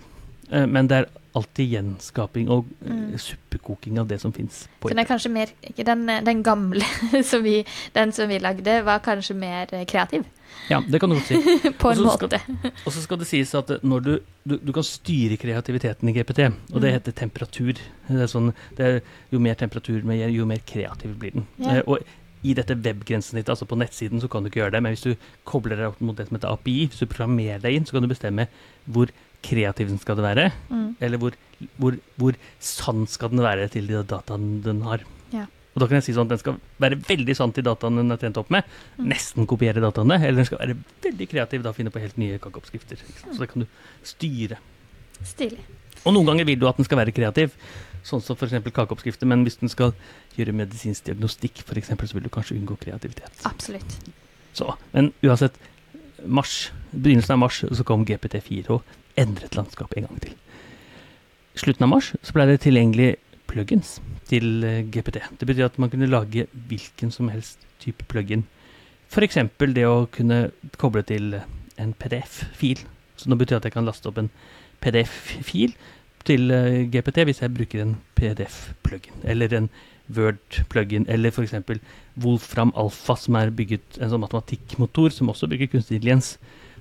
Eh, 0.52 0.66
Men 0.68 0.88
det 0.88 0.98
er 0.98 1.06
alltid 1.36 1.72
gjenskaping 1.74 2.50
og 2.50 2.66
eh, 2.86 2.92
Mm. 2.92 3.18
suppekoking 3.20 4.00
av 4.00 4.08
det 4.08 4.22
som 4.22 4.32
fins. 4.34 4.68
Den 4.88 5.00
er 5.00 5.04
kanskje 5.06 5.30
mer 5.32 5.48
Den, 5.78 6.06
den 6.26 6.44
gamle 6.44 6.86
som 7.24 7.44
vi, 7.44 7.66
den 7.94 8.12
som 8.12 8.30
vi 8.30 8.38
lagde, 8.40 8.82
var 8.86 9.00
kanskje 9.00 9.36
mer 9.36 9.68
eh, 9.74 9.86
kreativ, 9.86 10.24
Ja, 10.70 10.80
det 10.82 11.00
kan 11.02 11.10
du 11.10 11.16
godt 11.16 11.28
si. 11.28 11.36
på 11.82 11.92
en 11.92 12.00
også 12.06 12.28
måte. 12.28 12.40
Og 12.86 12.94
så 12.94 13.02
skal 13.04 13.18
det 13.20 13.28
sies 13.28 13.54
at 13.56 13.70
eh, 13.70 13.80
du, 13.84 14.20
du, 14.48 14.58
du 14.58 14.72
kan 14.74 14.84
styre 14.84 15.38
kreativiteten 15.38 16.10
i 16.10 16.14
GPT, 16.14 16.40
og 16.74 16.82
det 16.82 16.90
Mm. 16.92 16.94
heter 17.00 17.12
temperatur. 17.12 17.74
Det 18.08 18.22
er 18.22 18.28
sånn, 18.32 18.54
det 18.78 18.86
er, 18.86 19.02
jo 19.32 19.40
mer 19.40 19.54
temperatur, 19.56 20.02
jo 20.32 20.46
mer 20.46 20.62
kreativ 20.66 21.18
blir 21.20 21.32
den. 21.36 21.48
Ja. 21.60 21.78
Eh, 21.78 21.84
og 21.88 22.00
i 22.46 22.54
dette 22.54 22.76
webgrensesnittet, 22.78 23.50
altså 23.50 23.66
på 23.66 23.76
nettsiden, 23.78 24.22
så 24.22 24.28
kan 24.30 24.44
du 24.44 24.50
ikke 24.50 24.62
gjøre 24.62 24.72
det, 24.78 24.84
men 24.84 24.94
hvis 24.94 25.02
du 25.04 25.16
kobler 25.50 25.76
deg 25.76 25.88
opp 25.88 26.02
mot 26.02 26.16
det 26.16 26.28
som 26.28 26.38
heter 26.38 26.54
API, 26.54 26.88
hvis 26.88 27.00
du 27.02 27.06
programmerer 27.10 27.60
deg 27.64 27.74
inn, 27.74 27.86
så 27.86 27.92
kan 27.98 28.04
du 28.06 28.08
bestemme 28.12 28.46
hvor 28.86 29.10
kreativ 29.10 29.25
den 29.50 30.00
skal 30.00 30.16
være, 30.18 30.52
Mm. 30.70 30.96
eller 31.02 31.18
hvor, 31.18 31.32
hvor, 31.78 31.98
hvor 32.18 32.34
sann 32.60 33.06
skal 33.08 33.30
den 33.30 33.40
være 33.40 33.70
til 33.70 33.88
de 33.88 34.04
dataene 34.04 34.62
den 34.64 34.82
har. 34.82 35.00
Ja. 35.32 35.46
Og 35.76 35.82
da 35.82 35.88
kan 35.88 35.96
jeg 36.00 36.04
si 36.04 36.14
sånn 36.14 36.26
at 36.28 36.30
den 36.30 36.40
skal 36.40 36.60
være 36.80 36.96
veldig 37.04 37.36
sann 37.36 37.52
til 37.52 37.64
dataene 37.64 37.98
den 38.02 38.12
er 38.12 38.18
trent 38.18 38.38
opp 38.38 38.50
med, 38.50 38.64
Mm. 38.98 39.08
nesten 39.10 39.46
kopiere 39.48 39.82
dataene, 39.82 40.16
eller 40.22 40.36
den 40.38 40.46
skal 40.46 40.60
være 40.60 40.78
veldig 41.04 41.30
kreativ 41.30 41.64
da 41.64 41.72
finne 41.74 41.92
på 41.92 42.00
helt 42.00 42.18
nye 42.18 42.40
kakeoppskrifter. 42.40 42.98
Så 43.34 43.40
det 43.40 43.50
kan 43.52 43.62
du 43.62 43.68
styre. 44.04 44.58
Stilig. 45.24 45.60
Og 46.06 46.14
noen 46.14 46.26
ganger 46.26 46.46
vil 46.46 46.60
du 46.60 46.68
at 46.68 46.78
den 46.78 46.86
skal 46.86 46.98
være 47.00 47.12
kreativ, 47.14 47.52
sånn 48.06 48.22
som 48.22 48.36
f.eks. 48.38 48.54
kakeoppskrifter, 48.72 49.26
men 49.26 49.44
hvis 49.44 49.58
den 49.60 49.70
skal 49.70 49.94
gjøre 50.38 50.54
medisinsk 50.54 51.06
diagnostikk, 51.06 51.64
for 51.66 51.76
eksempel, 51.76 52.08
så 52.08 52.14
vil 52.14 52.24
du 52.24 52.30
kanskje 52.30 52.58
unngå 52.60 52.78
kreativitet. 52.78 53.32
Absolutt. 53.46 53.96
Så, 54.54 54.76
men 54.94 55.12
uansett, 55.24 55.56
mars, 56.26 56.70
begynnelsen 56.94 57.34
av 57.36 57.40
mars 57.40 57.64
så 57.66 57.84
kom 57.84 58.06
GPT4 58.06 58.70
og 58.70 58.84
endret 59.20 59.56
landskapet 59.58 60.00
en 60.00 60.10
gang 60.10 60.22
til. 60.26 60.36
Slutten 61.56 61.88
av 61.88 61.94
mars 61.94 62.12
så 62.20 62.36
ble 62.36 62.48
det 62.50 62.62
tilgjengelig 62.66 63.16
plugins 63.48 63.98
til 64.30 64.66
eh, 64.66 64.84
GPT. 64.92 65.22
Det 65.40 65.48
betyr 65.48 65.70
at 65.70 65.80
man 65.80 65.92
kunne 65.94 66.10
lage 66.10 66.48
hvilken 66.68 67.14
som 67.14 67.30
helst 67.32 67.64
type 67.80 68.06
plugin. 68.12 68.46
F.eks. 69.12 69.38
det 69.60 69.86
å 69.88 70.08
kunne 70.12 70.50
koble 70.82 71.06
til 71.08 71.38
en 71.80 71.94
PDF-fil. 71.96 72.82
Så 73.16 73.30
nå 73.30 73.38
betyr 73.40 73.60
at 73.60 73.68
jeg 73.68 73.76
kan 73.76 73.88
laste 73.88 74.10
opp 74.10 74.20
en 74.20 74.32
PDF-fil 74.84 75.76
til 76.28 76.52
eh, 76.52 76.84
GPT 76.92 77.24
hvis 77.30 77.44
jeg 77.44 77.54
bruker 77.56 77.84
en 77.86 77.98
PDF-plugin. 78.18 79.22
Eller 79.24 79.54
en 79.56 79.70
Word-plugin, 80.06 81.08
eller 81.10 81.32
f.eks. 81.34 81.56
Wolfram 82.22 82.74
Alpha, 82.78 83.16
som 83.18 83.38
er 83.40 83.54
bygget 83.56 83.98
en 83.98 84.12
sånn 84.12 84.22
matematikkmotor 84.22 85.14
som 85.16 85.32
også 85.32 85.50
bruker 85.50 85.72
kunstig 85.72 85.98
intelligens, 85.98 86.36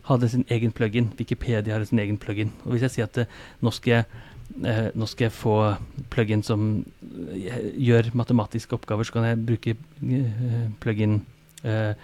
hadde 0.09 0.29
sin 0.29 0.45
egen 0.53 0.73
plugin. 0.73 1.11
Wikipedia 1.19 1.77
hadde 1.77 1.89
sin 1.89 2.03
egen 2.03 2.19
plugin. 2.21 2.53
Og 2.65 2.75
hvis 2.75 2.87
jeg 2.89 2.97
sier 2.97 3.11
at 3.11 3.23
eh, 3.25 3.39
nå 3.65 3.73
skal 3.75 3.97
jeg 3.97 4.05
eh, 4.65 4.91
nå 4.95 5.09
skal 5.11 5.29
jeg 5.29 5.37
få 5.37 5.57
plug-in 6.13 6.45
som 6.47 6.67
eh, 7.39 7.71
gjør 7.87 8.13
matematiske 8.21 8.77
oppgaver, 8.77 9.09
så 9.09 9.17
kan 9.17 9.31
jeg 9.31 9.47
bruke 9.49 9.77
eh, 9.77 10.67
plug-in 10.85 11.23
eh, 11.65 11.95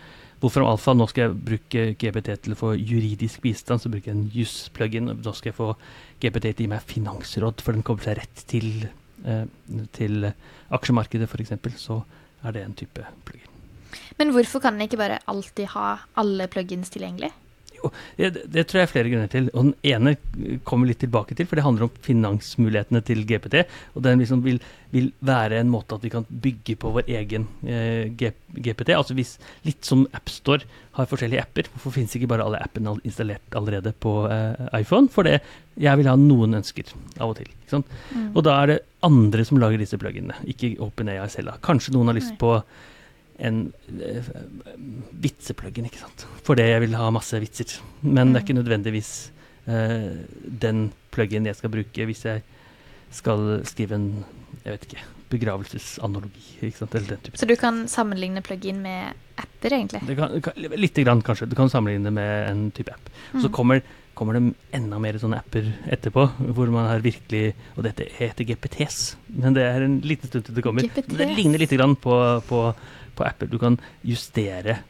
Wolfram 0.40 0.70
Alfa, 0.70 0.94
nå 0.96 1.04
skal 1.10 1.26
jeg 1.26 1.40
bruke 1.50 1.82
GPT 2.00 2.32
til 2.46 2.54
å 2.54 2.56
få 2.56 2.70
juridisk 2.78 3.42
bistand, 3.44 3.82
så 3.82 3.90
bruker 3.92 4.08
jeg 4.08 4.16
en 4.16 4.30
juss-plug-in. 4.32 5.12
Nå 5.20 5.34
skal 5.36 5.50
jeg 5.50 5.58
få 5.58 5.74
GPT 6.22 6.46
til 6.46 6.64
å 6.64 6.64
gi 6.64 6.70
meg 6.72 6.86
finansråd, 6.88 7.60
for 7.60 7.76
den 7.76 7.84
kobler 7.84 8.08
seg 8.08 8.22
rett 8.22 8.44
til, 8.48 8.70
eh, 9.28 9.44
til 9.92 10.30
aksjemarkedet, 10.72 11.28
f.eks. 11.28 11.76
Så 11.76 12.00
er 12.40 12.56
det 12.56 12.64
en 12.64 12.76
type 12.80 13.04
plug-in. 13.28 13.46
Men 14.16 14.32
hvorfor 14.32 14.62
kan 14.64 14.78
en 14.78 14.86
ikke 14.86 15.00
bare 15.00 15.20
alltid 15.28 15.74
ha 15.74 15.86
alle 16.20 16.48
plugins 16.48 16.92
tilgjengelig? 16.94 17.32
Det, 18.16 18.30
det, 18.52 18.66
tror 18.68 18.80
jeg 18.80 18.86
er 18.86 18.92
flere 18.92 19.12
grunner 19.12 19.30
til. 19.32 19.48
Og 19.54 19.70
Den 19.70 19.74
ene 19.86 20.14
kommer 20.68 20.90
litt 20.90 21.00
tilbake 21.02 21.36
til, 21.36 21.48
for 21.48 21.58
det 21.58 21.64
handler 21.66 21.88
om 21.88 22.02
finansmulighetene 22.04 23.02
til 23.06 23.24
GPT. 23.28 23.64
Og 23.94 24.04
den 24.06 24.22
liksom 24.22 24.44
vil, 24.44 24.60
vil 24.94 25.10
være 25.24 25.60
en 25.60 25.72
måte 25.72 25.96
at 25.96 26.04
vi 26.04 26.12
kan 26.12 26.26
bygge 26.28 26.76
på 26.80 26.92
vår 26.96 27.10
egen 27.20 27.48
eh, 27.64 28.10
GPT. 28.12 28.92
Altså 28.96 29.16
hvis, 29.18 29.36
Litt 29.66 29.86
som 29.86 30.06
AppStore 30.16 30.68
har 30.98 31.08
forskjellige 31.10 31.42
apper. 31.42 31.70
Hvorfor 31.74 31.94
finnes 31.94 32.14
ikke 32.16 32.30
bare 32.30 32.46
alle 32.46 32.60
appene 32.62 32.96
installert 33.06 33.56
allerede 33.56 33.94
på 34.02 34.14
eh, 34.30 34.68
iPhone? 34.80 35.10
For 35.12 35.26
det, 35.26 35.40
jeg 35.80 36.00
vil 36.00 36.10
ha 36.10 36.16
noen 36.18 36.60
ønsker 36.60 36.94
av 37.18 37.32
og 37.32 37.40
til. 37.40 37.50
Mm. 37.70 38.30
Og 38.34 38.42
da 38.46 38.56
er 38.60 38.72
det 38.72 38.80
andre 39.06 39.44
som 39.46 39.60
lager 39.60 39.80
disse 39.80 39.98
pluginene, 40.00 40.36
ikke 40.50 40.74
OpenAI 40.84 41.28
selv. 41.32 41.56
Kanskje 41.64 41.94
noen 41.94 42.10
har 42.10 42.18
lyst 42.18 42.36
på 42.40 42.58
en 43.40 43.60
uh, 44.00 44.30
vitsepluggen, 45.24 45.88
ikke 45.88 46.02
sant. 46.02 46.26
Fordi 46.46 46.68
jeg 46.68 46.84
vil 46.84 46.96
ha 46.98 47.10
masse 47.14 47.40
vitser. 47.42 47.78
Men 48.02 48.32
det 48.32 48.40
er 48.40 48.46
ikke 48.46 48.58
mm. 48.58 48.62
nødvendigvis 48.62 49.12
uh, 49.68 50.10
den 50.66 50.90
pluggen 51.14 51.48
jeg 51.48 51.58
skal 51.58 51.72
bruke 51.72 52.06
hvis 52.06 52.26
jeg 52.28 52.44
skal 53.10 53.64
skrive 53.66 53.96
en 53.98 54.10
jeg 54.64 54.74
vet 54.74 54.84
ikke, 54.88 55.04
begravelsesanalogi. 55.30 56.42
Ikke 56.66 56.82
sant? 56.82 56.94
Eller 56.98 57.14
den 57.14 57.24
type. 57.24 57.38
Så 57.38 57.48
du 57.48 57.54
kan 57.58 57.84
sammenligne 57.88 58.42
plugin 58.44 58.82
med 58.82 59.14
apper, 59.40 59.76
egentlig? 59.76 60.02
Det 60.08 60.18
kan, 60.18 60.36
kan, 60.44 60.68
litt 60.76 61.00
grann, 61.00 61.22
kanskje. 61.24 61.48
Du 61.50 61.56
kan 61.58 61.70
sammenligne 61.72 62.12
med 62.14 62.50
en 62.50 62.68
type 62.76 62.92
app. 62.92 63.10
Mm. 63.32 63.40
Så 63.44 63.50
kommer, 63.54 63.80
kommer, 64.18 64.36
det 64.36 64.76
enda 64.76 65.00
mer 65.02 65.18
sånne 65.22 65.40
apper 65.40 65.70
etterpå, 65.96 66.26
hvor 66.50 66.72
man 66.74 66.90
har 66.90 67.04
virkelig 67.04 67.54
Og 67.76 67.84
dette 67.86 68.08
heter 68.18 68.48
GPTs, 68.48 69.00
men 69.40 69.56
det 69.56 69.64
er 69.64 69.86
en 69.86 70.00
liten 70.04 70.28
stund 70.28 70.48
til 70.48 70.58
det 70.58 70.66
kommer. 70.66 70.84
GPTs. 70.84 71.14
Det 71.16 71.30
ligner 71.38 71.62
litt 71.62 71.76
grann 71.78 71.96
på, 71.96 72.16
på 72.48 72.64
på 73.20 73.28
Apple. 73.28 73.50
Du 73.52 73.58
kan 73.60 73.78
justere 74.06 74.80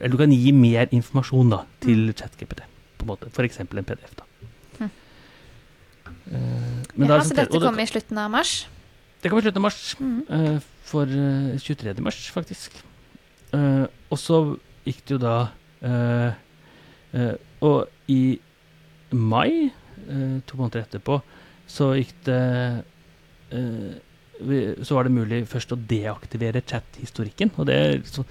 Eller 0.00 0.14
du 0.14 0.16
kan 0.16 0.32
gi 0.32 0.52
mer 0.56 0.88
informasjon 0.96 1.50
da, 1.52 1.58
til 1.84 2.06
mm. 2.08 2.14
ChatGPT. 2.16 2.62
på 2.96 3.04
en 3.04 3.10
måte. 3.10 3.28
F.eks. 3.28 3.60
en 3.60 3.68
PDF. 3.68 4.14
da. 4.16 4.24
Mm. 4.78 4.90
Uh, 6.32 7.04
ja, 7.04 7.18
så 7.20 7.36
dette 7.36 7.60
kommer 7.60 7.84
i 7.84 7.90
slutten 7.90 8.18
av 8.18 8.30
mars? 8.32 8.54
Det 9.20 9.28
kommer 9.28 9.42
i 9.42 9.44
slutten 9.44 9.60
av 9.60 9.66
mars. 9.66 9.82
Mm. 10.00 10.22
Uh, 10.30 10.56
for 10.88 11.04
uh, 11.04 11.52
eh, 11.52 11.60
23. 11.60 12.00
mars, 12.00 12.30
faktisk. 12.32 12.80
og 13.54 14.18
så 14.18 14.38
gikk 14.84 15.04
det 15.06 15.14
jo 15.14 15.18
da 15.22 15.34
Og 17.62 18.08
i 18.10 18.40
mai, 19.12 19.70
to 20.48 20.56
måneder 20.58 20.82
etterpå, 20.82 21.20
så 21.70 21.92
gikk 21.94 22.16
det 22.26 22.40
så 24.84 24.96
var 24.96 25.06
det 25.06 25.14
mulig 25.14 25.40
først 25.50 25.72
å 25.74 25.78
deaktivere 25.90 26.62
chat-historikken. 26.64 27.52
Og 27.60 27.66
det 27.68 27.76
er 27.76 27.96
så, 28.08 28.24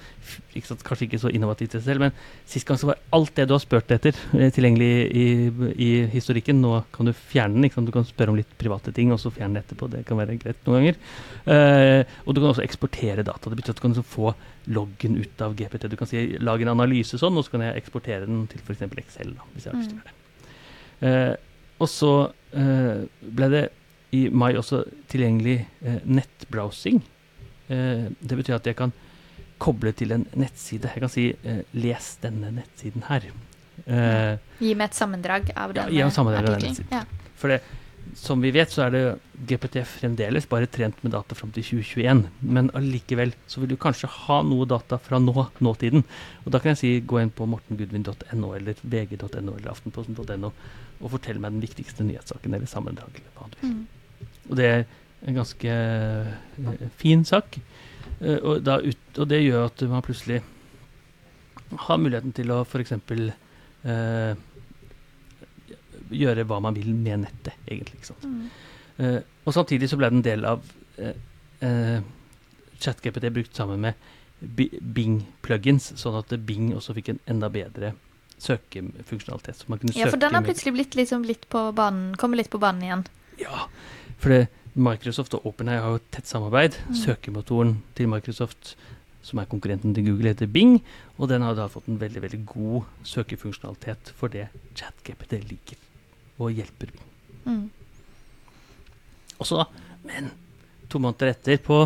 ikke 0.53 0.77
kanskje 0.85 1.07
ikke 1.07 1.19
så 1.21 1.31
innovativt 1.33 1.75
i 1.75 1.79
seg 1.79 1.85
selv, 1.87 2.05
men 2.05 2.15
sist 2.49 2.67
gang 2.67 2.79
så 2.79 2.89
var 2.91 3.01
alt 3.15 3.33
det 3.37 3.47
du 3.49 3.55
har 3.55 3.63
spurt 3.63 3.91
etter, 3.95 4.17
eh, 4.37 4.51
tilgjengelig 4.53 4.89
i, 5.09 5.25
i, 5.73 5.89
historikken. 6.13 6.61
Nå 6.63 6.83
kan 6.95 7.09
du 7.09 7.13
fjerne 7.13 7.57
den. 7.57 7.67
Ikke 7.67 7.79
sant? 7.79 7.89
Du 7.89 7.95
kan 7.95 8.07
spørre 8.07 8.33
om 8.33 8.39
litt 8.39 8.55
private 8.61 8.93
ting, 8.95 9.13
og 9.15 9.21
så 9.21 9.33
fjerne 9.33 9.57
den 9.57 9.63
etterpå. 9.63 9.89
Det 9.91 10.03
kan 10.09 10.19
være 10.19 10.39
greit 10.41 10.65
noen 10.67 10.79
ganger. 10.79 10.99
Uh, 11.43 12.01
og 12.23 12.33
du 12.33 12.41
kan 12.41 12.51
også 12.53 12.65
eksportere 12.65 13.25
data. 13.25 13.51
Det 13.51 13.59
betyr 13.59 13.75
at 13.75 13.81
du 13.81 13.85
kan 13.85 13.97
få 14.15 14.33
loggen 14.73 15.17
ut 15.19 15.43
av 15.43 15.55
GPT. 15.59 15.89
Du 15.91 15.97
kan 15.99 16.09
si 16.09 16.25
lag 16.39 16.61
en 16.63 16.73
analyse 16.75 17.19
sånn, 17.19 17.37
og 17.39 17.47
så 17.47 17.55
kan 17.55 17.65
jeg 17.67 17.81
eksportere 17.83 18.27
den 18.29 18.45
til 18.51 18.63
f.eks. 18.63 18.85
Excel, 19.03 19.33
da, 19.35 19.47
hvis 19.53 19.67
jeg 19.67 19.73
har 19.73 19.81
lyst 19.81 19.91
til 19.91 19.97
å 19.97 20.03
gjøre 20.03 20.11
det. 20.11 20.19
Uh, 21.03 21.49
og 21.83 21.89
så 21.91 22.11
uh, 22.31 22.99
ble 23.35 23.49
det 23.51 23.63
i 24.13 24.27
mai 24.29 24.53
også 24.59 24.83
tilgjengelig 25.11 25.57
eh, 25.81 25.99
nettbrowsing. 26.05 27.01
Eh, 27.73 28.09
det 28.19 28.37
betyr 28.39 28.59
at 28.59 28.69
jeg 28.69 28.77
kan 28.79 28.93
koble 29.63 29.93
til 29.95 30.13
en 30.15 30.25
nettside. 30.37 30.91
Jeg 30.91 31.03
kan 31.03 31.11
si 31.11 31.29
eh, 31.33 31.63
'les 31.73 32.17
denne 32.23 32.51
nettsiden 32.51 33.07
her'. 33.09 33.31
Eh, 33.87 34.37
gi 34.59 34.73
meg 34.77 34.91
et 34.91 34.97
sammendrag 34.97 35.49
av 35.55 35.73
denne 35.73 35.95
ja, 35.95 36.09
sammendrag 36.13 36.53
av 36.53 36.59
den. 36.61 36.77
Ja. 36.91 37.03
For 37.39 37.51
det, 37.51 37.61
som 38.15 38.41
vi 38.43 38.51
vet, 38.53 38.71
så 38.71 38.85
er 38.85 38.93
det 38.93 39.03
GPT 39.49 39.81
fremdeles 39.87 40.45
bare 40.49 40.67
trent 40.67 40.99
med 41.03 41.15
data 41.15 41.35
fram 41.35 41.51
til 41.55 41.63
2021. 41.63 42.27
Men 42.41 42.69
allikevel 42.77 43.33
så 43.47 43.63
vil 43.63 43.73
du 43.73 43.77
kanskje 43.79 44.11
ha 44.11 44.41
noe 44.45 44.67
data 44.69 44.99
fra 45.01 45.19
nå, 45.19 45.33
nåtiden. 45.63 46.05
Og 46.45 46.53
da 46.53 46.61
kan 46.61 46.75
jeg 46.75 46.81
si 46.83 46.93
gå 47.01 47.21
inn 47.23 47.33
på 47.33 47.47
mortengudvin.no 47.49 48.53
eller 48.53 48.77
vg.no 48.83 49.57
eller 49.57 49.73
aftenposten.no 49.73 50.53
og 51.03 51.11
fortell 51.11 51.41
meg 51.41 51.55
den 51.55 51.63
viktigste 51.63 52.05
nyhetssaken 52.07 52.53
eller 52.53 52.69
sammendrag. 52.69 53.19
eller 53.19 53.35
hva 53.39 53.49
du 53.49 53.59
vil. 53.61 53.73
Mm. 53.73 54.02
Og 54.49 54.57
det 54.59 54.65
er 54.69 54.83
en 55.23 55.37
ganske 55.37 55.75
uh, 55.75 56.87
fin 56.99 57.23
sak. 57.25 57.59
Uh, 58.21 58.37
og, 58.37 58.67
ut, 58.67 59.05
og, 59.17 59.27
det 59.29 59.43
gjør 59.43 59.69
at 59.69 59.85
man 59.91 60.05
plutselig 60.05 60.41
har 61.87 61.97
muligheten 62.01 62.33
til 62.35 62.51
å 62.53 62.61
f.eks. 62.67 62.93
Eh, 63.83 64.33
gjøre 66.13 66.45
hva 66.47 66.59
man 66.63 66.75
vil 66.77 66.91
med 66.93 67.23
nettet, 67.25 67.55
egentlig. 67.65 68.03
Mm. 68.21 68.43
Uh, 68.99 69.19
og 69.43 69.55
samtidig 69.55 69.89
så 69.89 69.97
ble 69.97 70.11
det 70.11 70.19
en 70.19 70.25
del 70.27 70.45
av 70.45 70.61
uh, 71.01 72.03
ChatGPT 72.77 73.31
brukt 73.33 73.57
sammen 73.57 73.81
med 73.87 74.11
Bing-plugins, 74.43 75.93
sånn 75.99 76.19
at 76.19 76.35
Bing 76.45 76.69
også 76.75 76.93
fikk 76.99 77.13
en 77.13 77.21
enda 77.31 77.49
bedre 77.51 77.95
søkefunksjonalitet. 78.43 79.65
ja, 79.95 80.09
for 80.09 80.19
den 80.19 80.35
har 80.35 80.43
plutselig 80.43 80.73
blitt 80.75 80.95
liksom 80.99 81.23
litt 81.23 81.47
på 81.49 81.71
banen, 81.75 82.13
kommer 82.19 82.37
litt 82.37 82.51
på 82.51 82.59
banen 82.59 82.83
igjen. 82.83 83.05
Ja, 83.39 83.67
for 84.21 84.45
Microsoft 84.73 85.35
og 85.37 85.45
OpenAI 85.49 85.77
har 85.81 85.95
jo 85.95 86.01
tett 86.13 86.29
samarbeid. 86.29 86.77
Mm. 86.87 86.97
Søkemotoren 86.97 87.73
til 87.97 88.09
Microsoft, 88.09 88.73
som 89.23 89.39
er 89.39 89.49
konkurrenten 89.49 89.93
til 89.93 90.07
Google, 90.07 90.33
heter 90.33 90.49
Bing. 90.49 90.79
Og 91.17 91.29
den 91.29 91.45
har 91.45 91.55
da 91.57 91.69
fått 91.71 91.87
en 91.91 92.01
veldig 92.01 92.23
veldig 92.25 92.41
god 92.49 92.89
søkefunksjonalitet 93.07 94.13
for 94.17 94.33
det 94.33 94.47
ChatGPT 94.75 95.37
liker, 95.49 95.81
og 96.39 96.53
hjelper 96.57 96.93
Bing. 96.93 97.09
Mm. 97.45 97.69
Og 99.39 99.47
så, 99.47 99.65
men 100.07 100.31
to 100.89 101.01
måneder 101.01 101.33
etter 101.33 101.61
på 101.61 101.83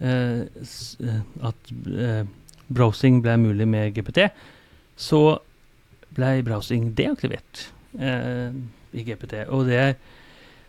eh, 0.00 0.42
eh 0.42 1.20
at 1.44 1.72
eh, 1.90 2.26
browsing 2.74 3.22
ble 3.22 3.36
mulig 3.38 3.68
med 3.68 3.94
GPT, 3.94 4.28
så 4.96 5.38
ble 6.14 6.42
browsing 6.46 6.92
deaktivert 6.96 7.68
eh, 7.98 8.54
i 8.94 9.04
GPT. 9.06 9.46
Og 9.48 9.66
det 9.68 9.78
er 9.78 9.94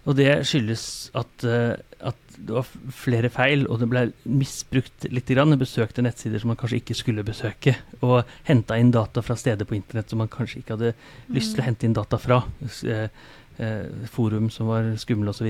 og 0.05 0.17
det 0.19 0.29
skyldes 0.45 0.85
at, 1.17 1.45
uh, 1.47 1.73
at, 2.05 2.21
det 2.35 2.51
var 2.51 2.67
flere 2.91 3.29
feil, 3.31 3.63
og 3.71 3.79
det 3.79 3.87
ble 3.89 4.01
misbrukt 4.27 5.07
litt. 5.07 5.29
Grann. 5.31 5.53
Jeg 5.55 5.61
besøkte 5.61 6.03
nettsider 6.03 6.41
som 6.41 6.51
man 6.51 6.59
kanskje 6.59 6.81
ikke 6.81 6.97
skulle 6.99 7.23
besøke, 7.25 7.77
og 8.05 8.27
henta 8.49 8.77
inn 8.77 8.91
data 8.93 9.23
fra 9.25 9.37
steder 9.39 9.67
på 9.67 9.77
internett 9.77 10.11
som 10.11 10.19
man 10.21 10.31
kanskje 10.31 10.59
ikke 10.61 10.75
hadde 10.75 10.91
mm. 10.93 11.31
lyst 11.37 11.55
til 11.55 11.63
å 11.63 11.65
hente 11.69 11.87
inn 11.87 11.95
data 11.95 12.19
fra. 12.21 12.41
Uh, 12.83 13.07
uh, 13.57 14.05
forum 14.11 14.51
som 14.53 14.69
var 14.69 14.91
skumle 15.01 15.31
osv. 15.31 15.47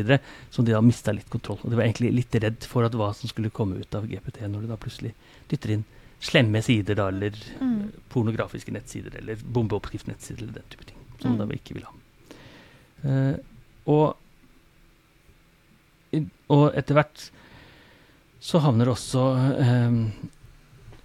Som 0.54 0.68
de 0.68 0.76
da 0.76 0.84
mista 0.86 1.16
litt 1.16 1.32
kontroll. 1.34 1.60
Og 1.64 1.74
de 1.74 1.80
var 1.80 1.88
egentlig 1.88 2.14
litt 2.16 2.38
redd 2.46 2.70
for 2.70 2.88
at 2.88 2.96
hva 2.96 3.10
som 3.18 3.32
skulle 3.32 3.54
komme 3.54 3.82
ut 3.82 3.98
av 3.98 4.08
GPT 4.08 4.46
når 4.46 4.64
de 4.64 4.72
da 4.72 4.80
plutselig 4.80 5.16
dytter 5.52 5.76
inn 5.76 5.88
slemme 6.26 6.62
sider, 6.64 6.96
da, 6.98 7.10
eller 7.12 7.36
mm. 7.60 8.06
pornografiske 8.10 8.72
nettsider, 8.74 9.18
eller 9.20 9.42
bombeoppskriftnettsider, 9.58 10.46
eller 10.46 10.62
den 10.62 10.70
type 10.72 10.88
ting. 10.88 11.02
Som 11.20 11.36
mm. 11.36 11.42
de 11.42 11.58
ikke 11.60 11.76
vil 11.76 11.90
ha. 11.90 11.98
og 13.92 14.16
og 16.54 16.68
etter 16.78 16.98
hvert 16.98 17.30
så 18.46 18.62
havner 18.62 18.92
også 18.92 19.24
ehm, 19.64 20.02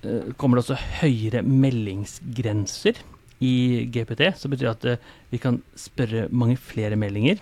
eh, 0.04 0.32
Kommer 0.40 0.58
det 0.58 0.66
også 0.66 0.80
høyere 1.00 1.42
meldingsgrenser 1.46 3.00
i 3.40 3.86
GPT. 3.92 4.26
Så 4.36 4.50
betyr 4.52 4.74
at 4.74 4.84
eh, 4.88 5.00
vi 5.32 5.40
kan 5.40 5.62
spørre 5.78 6.26
mange 6.28 6.58
flere 6.60 6.98
meldinger. 7.00 7.40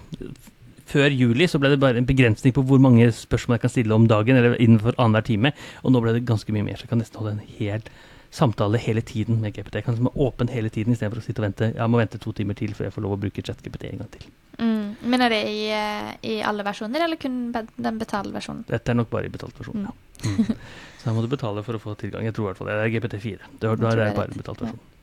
Før 0.89 1.11
juli 1.13 1.49
så 1.51 1.59
ble 1.61 1.73
det 1.75 1.81
bare 1.83 1.99
en 2.01 2.07
begrensning 2.09 2.55
på 2.55 2.63
hvor 2.65 2.81
mange 2.81 3.11
spørsmål 3.13 3.59
jeg 3.59 3.65
kan 3.67 3.75
stille 3.75 3.97
om 3.97 4.07
dagen, 4.09 4.39
eller 4.39 4.57
innenfor 4.57 4.95
annenhver 4.97 5.27
time. 5.27 5.53
Og 5.83 5.93
nå 5.93 6.05
ble 6.05 6.15
det 6.17 6.29
ganske 6.29 6.55
mye 6.55 6.65
mer, 6.65 6.79
så 6.79 6.87
jeg 6.87 6.95
kan 6.95 7.03
nesten 7.03 7.21
holde 7.21 7.35
en 7.37 7.57
hel 7.59 7.91
samtale 8.31 8.79
hele 8.79 9.03
tiden 9.03 9.41
med 9.43 9.57
GPT. 9.57 9.81
Jeg 9.81 9.89
kan 9.89 9.99
være 9.99 10.15
åpen 10.29 10.53
hele 10.53 10.71
tiden 10.71 10.95
istedenfor 10.95 11.23
å 11.23 11.27
sitte 11.27 11.43
og 11.43 11.49
vente. 11.49 11.73
Jeg 11.75 11.91
må 11.91 12.01
vente 12.01 12.23
to 12.23 12.33
timer 12.37 12.57
til 12.59 12.77
før 12.77 12.89
jeg 12.89 12.97
får 12.97 13.09
lov 13.09 13.17
å 13.17 13.25
bruke 13.27 13.45
ChatGPT 13.45 13.91
en 13.91 14.05
gang 14.05 14.13
til. 14.15 14.31
Mm. 14.59 14.97
Men 15.07 15.23
er 15.23 15.33
det 15.35 15.41
i, 15.47 15.61
eh, 15.71 16.11
i, 16.27 16.35
alle 16.43 16.67
versjoner, 16.67 17.05
eller 17.07 17.21
kun 17.21 17.39
den 17.55 18.01
betalte 18.01 18.35
versjonen? 18.35 18.65
Dette 18.69 18.93
er 18.93 18.99
nok 18.99 19.11
bare 19.13 19.29
i 19.29 19.33
betalt 19.33 19.59
versjon, 19.59 19.85
mm. 19.85 19.87
ja. 19.87 19.95
Mm. 20.27 20.59
Så 20.99 21.07
da 21.07 21.15
må 21.15 21.23
du 21.23 21.31
betale 21.31 21.63
for 21.67 21.79
å 21.79 21.83
få 21.83 21.95
tilgang. 22.01 22.27
Jeg 22.27 22.35
tror 22.35 22.49
i 22.49 22.51
hvert 22.51 22.59
fall 22.59 22.73
det. 22.73 22.79
er 22.83 22.95
GPT4. 22.97 23.53
Da 23.63 23.71
er 23.71 24.03
det 24.03 24.11
bare 24.19 24.35
betalt 24.35 24.65
versjon. 24.65 24.83
Ja. 24.83 24.95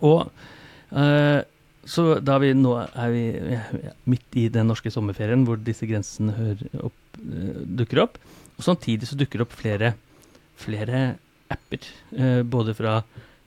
Og 0.00 0.20
uh, 0.96 1.40
så 1.88 2.04
da 2.20 2.36
vi 2.42 2.50
nå 2.56 2.74
er 2.76 3.12
vi 3.12 3.22
ja, 3.54 3.62
midt 4.10 4.36
i 4.38 4.48
den 4.52 4.68
norske 4.68 4.92
sommerferien 4.92 5.46
hvor 5.48 5.60
disse 5.64 5.88
grensene 5.88 6.54
opp, 6.84 6.98
eh, 7.16 7.62
dukker 7.80 8.02
opp. 8.04 8.18
Og 8.58 8.66
samtidig 8.66 9.08
så 9.08 9.16
dukker 9.18 9.40
det 9.40 9.46
opp 9.46 9.56
flere, 9.56 9.94
flere 10.60 11.00
apper, 11.50 11.86
eh, 12.12 12.42
både 12.44 12.76
fra 12.76 12.98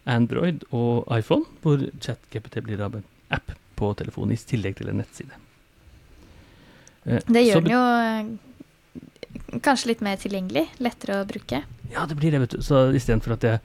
Android 0.09 0.65
og 0.73 1.05
iPhone, 1.13 1.45
hvor 1.61 1.85
ChatGPT 2.01 2.63
blir 2.65 2.81
av 2.83 2.97
en 2.97 3.05
app 3.31 3.53
på 3.77 3.91
telefonen 3.99 4.35
i 4.35 4.39
tillegg 4.39 4.77
til 4.79 4.91
en 4.91 5.01
nettside. 5.01 5.39
Eh, 7.05 7.21
det 7.27 7.45
gjør 7.45 7.63
den 7.65 7.73
jo 7.73 7.81
eh, 7.99 9.59
kanskje 9.63 9.91
litt 9.93 10.03
mer 10.05 10.19
tilgjengelig, 10.21 10.67
lettere 10.83 11.21
å 11.21 11.27
bruke. 11.29 11.63
Ja, 11.93 12.05
det 12.09 12.17
blir 12.19 12.33
det, 12.33 12.41
vet 12.45 12.55
du. 12.57 12.63
Så 12.65 12.85
istedenfor 12.95 13.35
at 13.37 13.47
jeg 13.47 13.59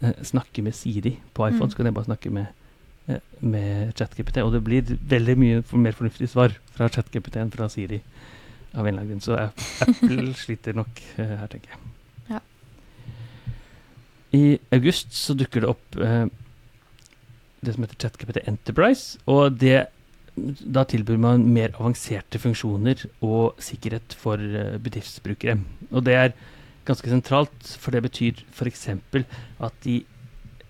eh, 0.00 0.22
snakker 0.30 0.66
med 0.66 0.76
Siri 0.78 1.16
på 1.34 1.48
iPhone, 1.48 1.68
mm. 1.68 1.74
så 1.74 1.80
kan 1.80 1.90
jeg 1.90 1.98
bare 1.98 2.10
snakke 2.12 2.34
med 2.34 2.54
med 3.40 3.94
ChatGPT. 3.96 4.42
Og 4.44 4.50
det 4.52 4.58
blir 4.60 4.90
veldig 5.08 5.34
mye 5.40 5.60
mer 5.80 5.94
fornuftig 5.96 6.26
svar 6.28 6.52
fra 6.76 6.90
ChatGPT 6.92 7.38
enn 7.40 7.52
fra 7.54 7.70
Siri. 7.72 8.02
av 8.74 8.84
en 8.84 8.90
eller 8.92 9.00
annen 9.00 9.14
grunn. 9.14 9.22
Så 9.24 9.32
Apple 9.80 10.34
sliter 10.42 10.76
nok 10.76 11.00
her, 11.16 11.46
tenker 11.48 11.72
jeg. 11.72 11.78
Ja. 12.28 12.40
I 14.36 14.42
august 14.76 15.16
så 15.16 15.32
dukker 15.32 15.64
det 15.64 15.70
opp 15.72 15.96
det 17.64 17.74
som 17.74 17.84
heter 17.84 17.98
ChatGPT 18.02 18.42
Enterprise. 18.48 19.18
Og 19.30 19.56
det, 19.60 19.88
da 20.36 20.84
tilbyr 20.88 21.18
man 21.20 21.46
mer 21.50 21.74
avanserte 21.76 22.40
funksjoner 22.42 23.06
og 23.24 23.58
sikkerhet 23.62 24.14
for 24.18 24.38
uh, 24.38 24.76
bedriftsbrukere. 24.82 25.58
Og 25.90 26.06
det 26.06 26.16
er 26.18 26.36
ganske 26.88 27.10
sentralt, 27.10 27.74
for 27.80 27.92
det 27.92 28.04
betyr 28.06 28.44
f.eks. 28.54 28.86
at 28.88 29.82
de 29.84 30.00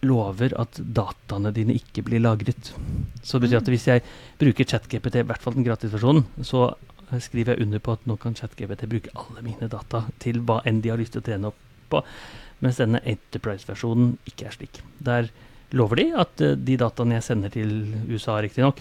lover 0.06 0.52
at 0.58 0.78
dataene 0.78 1.50
dine 1.54 1.74
ikke 1.78 2.04
blir 2.06 2.22
lagret. 2.22 2.72
Så 3.22 3.38
det 3.38 3.48
betyr 3.48 3.60
at 3.60 3.68
mm. 3.68 3.74
hvis 3.74 3.88
jeg 3.90 4.04
bruker 4.40 4.68
ChatGPT, 4.68 5.22
i 5.22 5.28
hvert 5.30 5.42
fall 5.42 5.58
den 5.58 5.66
gratisversjonen, 5.66 6.26
så 6.46 6.70
skriver 7.24 7.54
jeg 7.54 7.64
under 7.64 7.80
på 7.82 7.94
at 7.96 8.04
nå 8.06 8.18
kan 8.20 8.36
ChatGPT 8.36 8.84
bruke 8.90 9.14
alle 9.16 9.42
mine 9.44 9.70
data 9.70 10.04
til 10.22 10.42
hva 10.44 10.60
enn 10.68 10.82
de 10.84 10.92
har 10.92 11.00
lyst 11.00 11.16
til 11.16 11.22
å 11.22 11.28
trene 11.28 11.50
opp 11.50 11.64
på. 11.92 12.02
Mens 12.64 12.80
denne 12.80 13.00
Enterprise-versjonen 13.06 14.16
ikke 14.28 14.48
er 14.48 14.56
slik. 14.56 14.80
Der 15.04 15.30
lover 15.76 16.00
de 16.00 16.06
at 16.24 16.44
uh, 16.44 16.54
de 16.56 16.78
dataene 16.80 17.18
jeg 17.18 17.26
sender 17.26 17.52
til 17.52 17.74
USA, 18.08 18.38
riktignok, 18.44 18.80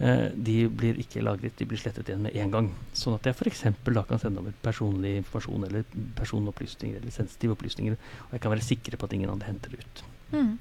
uh, 0.00 0.28
de 0.34 0.58
blir 0.70 1.00
ikke 1.02 1.24
lagret, 1.24 1.56
de 1.58 1.66
blir 1.68 1.80
slettet 1.80 2.10
igjen 2.10 2.24
med 2.26 2.36
en 2.38 2.54
gang. 2.54 2.70
Sånn 2.96 3.18
at 3.18 3.26
jeg 3.26 3.36
f.eks. 3.36 3.66
da 3.88 4.04
kan 4.08 4.22
sende 4.22 4.44
over 4.44 4.54
personlig 4.64 5.16
informasjon 5.22 5.68
eller 5.70 6.00
personopplysninger 6.18 7.02
eller 7.02 7.14
sensitive 7.14 7.58
opplysninger, 7.58 7.98
og 8.28 8.36
jeg 8.36 8.44
kan 8.44 8.54
være 8.54 8.68
sikre 8.68 9.00
på 9.00 9.08
at 9.08 9.18
ingen 9.18 9.34
andre 9.34 9.50
henter 9.50 9.74
det 9.74 9.84
ut. 9.84 10.06
Mm. 10.32 10.56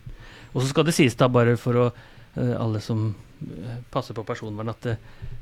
Og 0.53 0.62
så 0.62 0.69
skal 0.72 0.88
det 0.88 0.96
sies, 0.98 1.17
da, 1.19 1.29
bare 1.31 1.57
for 1.62 1.81
å, 1.86 1.88
uh, 1.91 2.53
alle 2.57 2.84
som 2.84 3.10
passer 3.93 4.15
på 4.17 4.24
personvern, 4.25 4.72
at 4.72 4.88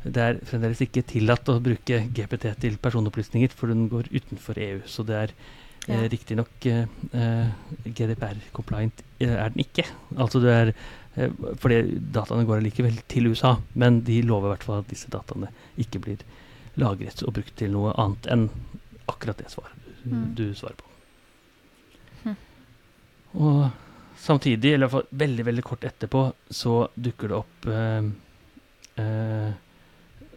det, 0.03 0.21
er 0.21 0.39
fremdeles 0.47 0.81
ikke 0.83 1.05
tillatt 1.07 1.47
å 1.47 1.61
bruke 1.63 2.01
GPT 2.15 2.49
til 2.59 2.75
personopplysninger, 2.81 3.53
for 3.55 3.71
den 3.71 3.87
går 3.91 4.09
utenfor 4.11 4.59
EU. 4.59 4.81
Så 4.89 5.05
det 5.07 5.21
er 5.21 5.35
uh, 5.87 5.93
ja. 5.93 6.07
riktignok 6.11 6.67
eh, 6.69 6.87
GDPR-compliant 7.85 9.03
er 9.23 9.53
den 9.53 9.63
ikke. 9.63 9.85
Altså 10.17 10.41
det 10.43 10.53
er 10.53 10.73
fordi 11.61 11.77
dataene 12.11 12.43
går 12.43 12.59
allikevel 12.59 12.97
til 13.07 13.29
USA, 13.31 13.53
men 13.79 14.01
de 14.03 14.17
lover 14.25 14.49
i 14.49 14.51
hvert 14.51 14.65
fall 14.67 14.81
at 14.81 14.89
disse 14.91 15.07
dataene 15.13 15.47
ikke 15.79 16.01
blir 16.03 16.25
lagret 16.75 17.23
og 17.23 17.37
brukt 17.37 17.55
til 17.55 17.71
noe 17.71 17.93
annet 17.95 18.27
enn 18.33 18.49
akkurat 19.07 19.39
det 19.39 19.47
svaret 19.53 19.87
mm. 20.03 20.25
du 20.35 20.49
svarer 20.57 20.75
på. 20.81 20.91
Hm. 22.25 22.35
Og 23.39 23.61
Samtidig, 24.25 24.73
eller 24.73 24.89
for 24.89 25.05
veldig 25.11 25.45
veldig 25.45 25.63
kort 25.63 25.83
etterpå, 25.85 26.21
så 26.49 26.87
dukker 26.95 27.29
det 27.29 27.35
opp 27.37 27.67
eh, 27.69 28.07
eh, 29.03 29.49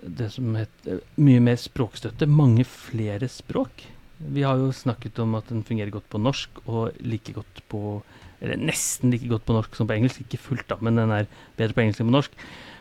det 0.03 0.31
som 0.35 0.57
heter 0.59 0.99
mye 1.23 1.41
mer 1.47 1.57
språkstøtte. 1.63 2.27
Mange 2.29 2.67
flere 2.69 3.31
språk. 3.33 3.87
Vi 4.19 4.43
har 4.43 4.59
jo 4.59 4.73
snakket 4.75 5.19
om 5.23 5.37
at 5.39 5.51
den 5.53 5.63
fungerer 5.67 5.93
godt 5.95 6.09
på 6.11 6.19
norsk, 6.19 6.63
og 6.67 6.97
like 7.01 7.35
godt 7.37 7.63
på 7.71 8.03
Eller 8.39 8.55
nesten 8.55 9.11
like 9.11 9.27
godt 9.27 9.43
på 9.49 9.55
norsk 9.57 9.75
som 9.75 9.89
på 9.89 9.97
engelsk. 9.97 10.21
Ikke 10.23 10.39
fullt, 10.39 10.69
da, 10.71 10.77
men 10.81 10.95
den 10.95 11.11
er 11.11 11.27
bedre 11.59 11.75
på 11.75 11.83
engelsk 11.83 12.05
enn 12.05 12.13
på 12.13 12.15
norsk. 12.15 12.37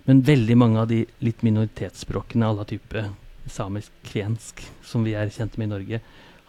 Men 0.05 0.21
veldig 0.21 0.57
mange 0.57 0.77
av 0.83 0.91
de 0.91 0.99
litt 1.25 1.41
minoritetsspråkene 1.41 2.45
à 2.45 2.53
la 2.53 2.65
type 2.69 3.01
samisk, 3.49 3.91
kvensk, 4.05 4.61
som 4.85 5.01
vi 5.07 5.15
er 5.17 5.31
kjent 5.33 5.57
med 5.57 5.65
i 5.65 5.71
Norge, 5.71 5.99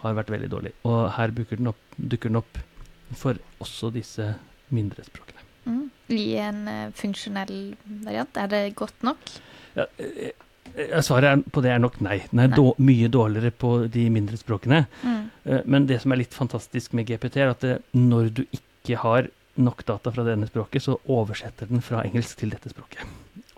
har 0.03 0.19
vært 0.19 0.33
veldig 0.35 0.51
dårlig. 0.53 0.75
Og 0.85 1.09
her 1.17 1.33
dukker 1.35 1.57
den 1.57 1.71
opp, 1.73 1.81
dukker 1.97 2.29
den 2.29 2.43
opp 2.43 2.61
for 3.17 3.41
også 3.65 3.91
disse 3.95 4.29
mindre 4.75 5.07
språkene. 5.09 5.47
Mm. 5.65 5.87
I 6.13 6.27
en 6.43 6.61
uh, 6.69 6.93
funksjonell 6.97 7.57
variant, 8.05 8.41
er 8.41 8.53
det 8.53 8.63
godt 8.79 9.09
nok? 9.09 9.33
Ja, 9.79 9.89
uh, 9.89 10.48
svaret 11.05 11.47
på 11.53 11.63
det 11.65 11.73
er 11.75 11.83
nok 11.83 11.99
nei. 12.05 12.19
Den 12.31 12.45
er 12.45 12.53
nei. 12.53 12.59
Då, 12.59 12.73
mye 12.83 13.11
dårligere 13.13 13.53
på 13.55 13.73
de 13.93 14.09
mindre 14.13 14.39
språkene. 14.41 14.85
Mm. 15.03 15.23
Uh, 15.47 15.61
men 15.65 15.89
det 15.91 16.01
som 16.05 16.15
er 16.15 16.23
litt 16.23 16.37
fantastisk 16.37 16.97
med 16.97 17.09
GPT, 17.09 17.41
er 17.43 17.55
at 17.55 17.65
det, 17.65 17.79
når 17.97 18.33
du 18.41 18.45
ikke 18.47 19.01
har 19.03 19.31
nok 19.59 19.83
data 19.87 20.13
fra 20.15 20.25
denne 20.27 20.47
språket, 20.49 20.85
så 20.85 20.99
oversetter 21.11 21.71
den 21.71 21.83
fra 21.85 22.05
engelsk 22.07 22.39
til 22.41 22.55
dette 22.55 22.71
språket. 22.73 23.03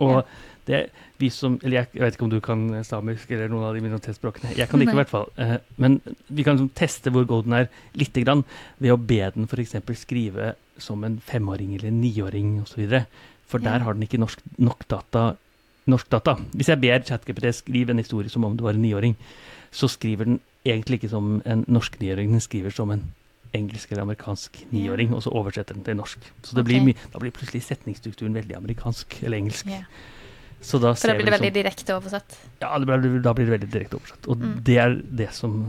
Og 0.01 0.17
ja. 0.17 0.25
det 0.65 0.81
vi 1.21 1.29
som 1.29 1.59
Eller 1.61 1.83
jeg, 1.83 1.89
jeg, 1.93 2.01
vet 2.01 2.15
ikke 2.15 2.25
om 2.25 2.31
du 2.31 2.39
kan 2.41 2.61
samisk 2.87 3.29
eller 3.29 3.51
noen 3.51 3.67
av 3.67 3.75
de 3.77 3.83
minoritetsspråkene. 3.85 4.55
Jeg 4.57 4.69
kan 4.69 4.81
det 4.81 4.87
ikke, 4.87 4.95
i 4.95 5.01
hvert 5.03 5.11
fall. 5.11 5.27
Eh, 5.37 5.57
men 5.81 5.99
vi 6.33 6.45
kan 6.45 6.57
liksom 6.57 6.71
teste 6.77 7.13
hvor 7.13 7.27
god 7.29 7.45
den 7.45 7.57
er, 7.59 7.67
lite 7.93 8.23
grann, 8.25 8.41
ved 8.81 8.95
å 8.95 8.97
be 8.97 9.19
den 9.35 9.45
f.eks. 9.45 9.75
skrive 10.01 10.55
som 10.81 11.05
en 11.05 11.19
femåring 11.21 11.75
eller 11.75 11.91
en 11.91 12.01
niåring 12.01 12.55
osv. 12.63 12.97
For 13.51 13.61
der 13.61 13.85
har 13.85 13.93
den 13.93 14.07
ikke 14.07 14.21
norsk, 14.21 14.41
nok 14.57 14.87
data, 14.89 15.35
norsk 15.89 16.11
data. 16.11 16.35
Hvis 16.53 16.69
jeg 16.69 16.81
ber 16.81 17.01
ChatGPT 17.07 17.49
skrive 17.55 17.93
en 17.93 18.01
historie 18.01 18.29
som 18.29 18.45
om 18.45 18.57
du 18.57 18.63
var 18.63 18.77
en 18.77 18.83
niåring, 18.83 19.15
så 19.71 19.89
skriver 19.89 20.27
den 20.27 20.39
egentlig 20.67 21.01
ikke 21.01 21.09
som 21.09 21.41
en 21.45 21.65
norsk 21.67 21.97
niåring, 22.01 22.31
den 22.31 22.43
skriver 22.43 22.73
som 22.75 22.91
en 22.93 23.07
engelsk 23.57 23.91
eller 23.91 24.05
amerikansk 24.05 24.61
niåring, 24.71 25.13
og 25.15 25.23
så 25.25 25.33
oversetter 25.35 25.75
den 25.75 25.83
til 25.83 25.97
norsk. 25.99 26.31
Så 26.43 26.55
okay. 26.55 26.79
blir, 26.79 27.05
da 27.11 27.19
blir 27.19 27.33
plutselig 27.35 27.63
setningsstrukturen 27.65 28.35
veldig 28.37 28.55
amerikansk 28.55 29.17
eller 29.23 29.41
engelsk. 29.41 29.67
Yeah. 29.67 29.87
Så 30.61 30.77
da, 30.77 30.93
For 30.93 31.09
da 31.09 31.17
blir 31.17 31.25
det 31.25 31.33
veldig 31.33 31.53
direkte 31.55 31.95
oversatt? 31.97 32.35
Ja, 32.61 32.75
blir, 32.77 33.17
da 33.25 33.33
blir 33.33 33.47
det 33.47 33.55
veldig 33.55 33.69
direkte 33.73 33.97
oversatt. 33.97 34.27
Og 34.29 34.37
mm. 34.37 34.51
det 34.67 34.77
er 34.77 34.97
det 35.21 35.31
som 35.33 35.63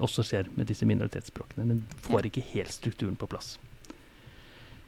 også 0.00 0.24
skjer 0.24 0.48
med 0.56 0.70
disse 0.70 0.88
minoritetsspråkene. 0.88 1.66
Den 1.68 1.82
får 2.06 2.24
ja. 2.24 2.30
ikke 2.30 2.44
helt 2.54 2.72
strukturen 2.72 3.18
på 3.20 3.28
plass. 3.28 3.58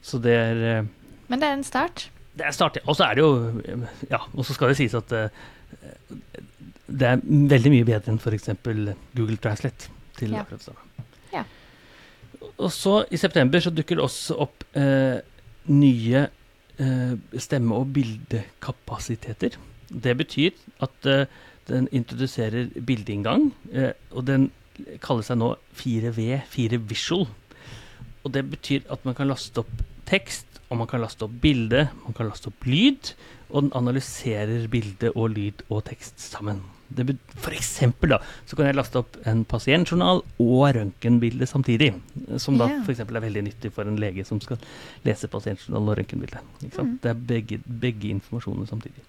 Så 0.01 0.17
det 0.23 0.33
er 0.33 0.63
eh, 0.65 0.89
Men 1.29 1.43
det 1.43 1.51
er 1.51 1.59
en 1.59 1.67
start? 1.67 2.07
Det 2.39 2.47
er 2.47 2.55
en 2.55 2.87
Og 2.87 2.95
så 2.95 3.03
er 3.05 3.17
det 3.17 3.23
jo 3.23 3.31
Ja, 4.09 4.21
og 4.33 4.45
så 4.45 4.55
skal 4.55 4.71
det 4.71 4.79
sies 4.79 4.95
at 4.95 5.11
uh, 5.11 5.27
det 6.89 7.05
er 7.05 7.21
veldig 7.23 7.71
mye 7.73 7.85
bedre 7.85 8.13
enn 8.13 8.17
f.eks. 8.17 8.49
Google 9.13 9.37
Translate 9.37 9.91
til 10.17 10.31
ja. 10.33 10.41
akkurat 10.41 10.63
det 10.63 10.65
samme. 10.65 11.05
Ja. 11.33 11.43
Og 12.57 12.71
så 12.73 13.03
i 13.11 13.19
september 13.19 13.61
så 13.61 13.69
dukker 13.69 13.99
det 13.99 14.05
også 14.07 14.39
opp 14.41 14.63
uh, 14.73 15.19
nye 15.69 16.23
uh, 16.79 17.13
stemme- 17.37 17.77
og 17.77 17.93
bildekapasiteter. 17.93 19.59
Det 19.89 20.15
betyr 20.17 20.57
at 20.81 21.11
den 21.69 21.87
introduserer 21.91 22.69
bildeinngang, 22.85 23.47
og 24.11 24.25
den 24.27 24.51
kaller 25.01 25.25
seg 25.25 25.39
nå 25.41 25.47
4V, 25.77 26.41
4 26.49 26.77
Visual. 26.89 27.25
Og 28.23 28.33
det 28.33 28.43
betyr 28.51 28.85
at 28.93 29.05
man 29.05 29.17
kan 29.17 29.29
laste 29.29 29.63
opp 29.63 29.81
tekst, 30.09 30.59
og 30.69 30.81
man 30.81 30.89
kan 30.89 31.01
laste 31.01 31.25
opp 31.25 31.37
bilde, 31.41 31.87
man 32.05 32.15
kan 32.17 32.29
laste 32.29 32.51
opp 32.51 32.67
lyd, 32.69 33.13
og 33.49 33.65
den 33.65 33.71
analyserer 33.77 34.67
bilde 34.71 35.13
og 35.15 35.31
lyd 35.37 35.63
og 35.69 35.85
tekst 35.89 36.21
sammen. 36.21 36.61
For 36.89 37.53
eksempel 37.53 38.15
da, 38.15 38.17
så 38.49 38.57
kan 38.57 38.65
jeg 38.65 38.77
laste 38.77 39.01
opp 39.01 39.17
en 39.29 39.43
pasientjournal 39.49 40.23
og 40.41 40.63
røntgenbilde 40.77 41.45
samtidig. 41.49 41.91
Som 42.41 42.57
da 42.57 42.69
yeah. 42.69 42.81
f.eks. 42.85 43.03
er 43.03 43.25
veldig 43.25 43.43
nyttig 43.45 43.71
for 43.75 43.89
en 43.89 43.99
lege 44.01 44.25
som 44.25 44.41
skal 44.41 44.57
lese 45.05 45.29
pasientjournal 45.29 45.91
og 45.91 45.99
røntgenbilde. 45.99 46.41
Mm. 46.65 46.95
Det 47.03 47.11
er 47.11 47.21
begge, 47.33 47.61
begge 47.65 48.09
informasjonene 48.15 48.69
samtidig. 48.69 49.05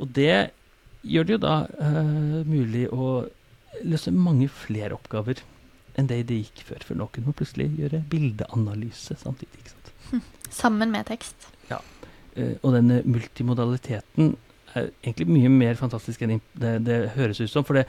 Og 0.00 0.08
det 0.16 0.50
gjør 1.04 1.28
det 1.28 1.36
jo 1.36 1.42
da 1.44 1.56
uh, 1.68 2.40
mulig 2.48 2.86
å 2.92 3.12
løse 3.84 4.12
mange 4.12 4.48
flere 4.52 4.96
oppgaver 4.96 5.40
enn 5.98 6.08
det 6.08 6.22
det 6.30 6.40
gikk 6.46 6.64
før. 6.70 6.86
For 6.86 6.96
nå 6.96 7.08
kunne 7.12 7.30
man 7.30 7.36
plutselig 7.36 7.68
gjøre 7.76 8.04
bildeanalyse 8.12 9.16
samtidig. 9.20 9.68
Sammen 10.62 10.92
med 10.92 11.08
tekst. 11.10 11.48
Ja. 11.70 11.80
Uh, 12.36 12.54
og 12.62 12.76
denne 12.76 13.00
multimodaliteten 13.06 14.36
er 14.78 14.92
egentlig 15.02 15.26
mye 15.30 15.50
mer 15.50 15.78
fantastisk 15.78 16.22
enn 16.22 16.38
det, 16.58 16.76
det 16.86 17.00
høres 17.16 17.40
ut 17.42 17.50
som. 17.50 17.66
For, 17.66 17.80
det, 17.80 17.86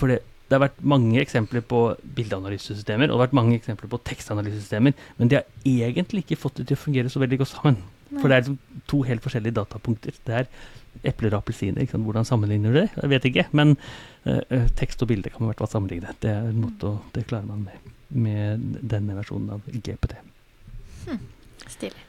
for 0.00 0.12
det, 0.12 0.22
det, 0.46 0.54
har 0.54 0.64
vært 0.64 0.80
mange 0.80 1.20
eksempler 1.20 1.64
på 1.66 1.82
bildeanalysesystemer 2.16 3.10
og 3.10 3.16
det 3.16 3.18
har 3.18 3.26
vært 3.26 3.36
mange 3.36 3.58
eksempler 3.58 3.90
på 3.92 4.00
tekstanalysesystemer, 4.08 4.96
men 5.18 5.32
de 5.32 5.40
har 5.40 5.46
egentlig 5.68 6.24
ikke 6.24 6.40
fått 6.40 6.62
det 6.62 6.70
til 6.70 6.78
å 6.78 6.84
fungere 6.86 7.12
så 7.12 7.20
veldig 7.22 7.42
godt 7.42 7.52
sammen. 7.52 7.82
Nei. 8.06 8.20
For 8.22 8.30
det 8.30 8.36
er 8.36 8.44
liksom 8.44 8.82
to 8.88 9.02
helt 9.04 9.24
forskjellige 9.24 9.58
datapunkter. 9.58 10.18
Det 10.24 10.34
er 10.40 10.50
epler 11.10 11.34
og 11.34 11.42
appelsiner. 11.42 11.86
Hvordan 11.90 12.24
sammenligner 12.24 12.72
du 12.72 12.80
det? 12.80 12.88
Jeg 12.94 13.12
vet 13.12 13.28
ikke. 13.30 13.46
Men 13.58 13.74
uh, 14.26 14.68
tekst 14.78 15.02
og 15.02 15.10
bilde 15.10 15.32
kan 15.32 15.42
man 15.42 15.50
i 15.50 15.52
hvert 15.52 15.64
fall 15.64 15.72
sammenligne. 15.74 16.14
Det 16.22 16.30
er 16.32 16.46
en 16.46 16.62
måte 16.62 16.92
å, 16.92 17.00
det 17.14 17.26
klarer 17.28 17.48
man 17.50 17.66
med, 17.66 17.94
med 18.14 18.68
denne 18.94 19.18
versjonen 19.18 19.56
av 19.58 19.66
GPT. 19.74 20.16
Hm. 21.06 21.24
Stilig. 21.70 22.02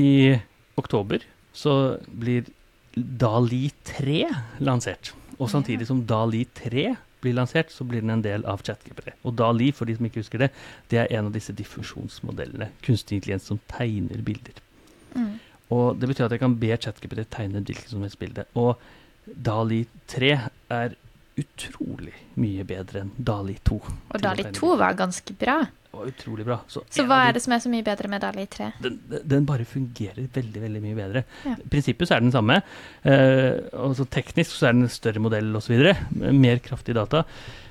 I 0.00 0.38
oktober 0.80 1.22
så 1.54 1.98
blir 2.06 2.46
Dali 2.94 3.68
3 3.86 4.28
lansert. 4.62 5.12
Og 5.38 5.50
samtidig 5.50 5.86
som 5.88 6.02
Dali 6.06 6.44
3 6.54 6.94
blir 7.24 7.34
lansert, 7.34 7.72
så 7.72 7.86
blir 7.88 8.02
den 8.04 8.12
en 8.14 8.24
del 8.24 8.44
av 8.50 8.62
ChatGPT. 8.62 9.14
Og 9.24 9.34
Dali, 9.38 9.70
for 9.74 9.88
de 9.88 9.96
som 9.96 10.06
ikke 10.06 10.22
husker 10.22 10.44
det, 10.44 10.50
det 10.92 11.00
er 11.00 11.14
en 11.16 11.30
av 11.30 11.34
disse 11.34 11.54
diffusjonsmodellene. 11.56 12.68
Kunstig 12.84 13.18
intelligens 13.18 13.48
som 13.50 13.60
tegner 13.70 14.22
bilder. 14.26 14.60
Mm. 15.14 15.38
Og 15.74 15.96
det 15.98 16.10
betyr 16.10 16.26
at 16.26 16.34
jeg 16.36 16.42
kan 16.42 16.58
be 16.60 16.74
ChatGPT 16.76 17.24
tegne 17.32 17.62
et 17.62 17.70
hvilket 17.70 17.94
som 17.94 18.04
helst 18.04 18.20
bilde. 18.20 18.44
Og 18.60 18.76
Dali 19.24 19.84
3 20.12 20.34
er 20.76 20.98
utrolig 21.40 22.14
mye 22.38 22.66
bedre 22.68 23.04
enn 23.04 23.14
Dali 23.16 23.56
2. 23.66 23.78
Og 24.14 24.22
Dali 24.22 24.44
2 24.54 24.74
var 24.78 24.98
ganske 24.98 25.34
bra. 25.38 25.62
Var 25.94 26.10
utrolig 26.10 26.44
bra. 26.46 26.58
Så, 26.68 26.82
Så 26.90 27.04
hva 27.08 27.20
er 27.28 27.36
det 27.36 27.42
som 27.44 27.54
er 27.54 27.62
så 27.62 27.70
mye 27.72 27.84
bedre 27.86 28.10
med 28.10 28.22
Dali 28.24 28.46
3? 28.50 28.70
den, 28.82 28.96
den 29.30 29.46
bare 29.48 29.66
fungerer 29.68 30.26
veldig 30.34 30.62
veldig 30.64 30.82
mye 30.82 30.96
bedre. 30.98 31.24
Ja. 31.46 31.54
Prinsippet 31.70 32.10
så 32.10 32.16
er 32.16 32.24
den 32.24 32.34
samme. 32.34 32.60
Eh, 33.06 33.60
altså 33.78 34.06
teknisk 34.10 34.56
så 34.56 34.70
er 34.70 34.76
den 34.76 34.88
en 34.88 34.92
større 34.92 35.22
modell 35.22 35.54
osv. 35.56 35.76
Mer 36.34 36.58
kraftig 36.64 36.96
data. 36.98 37.24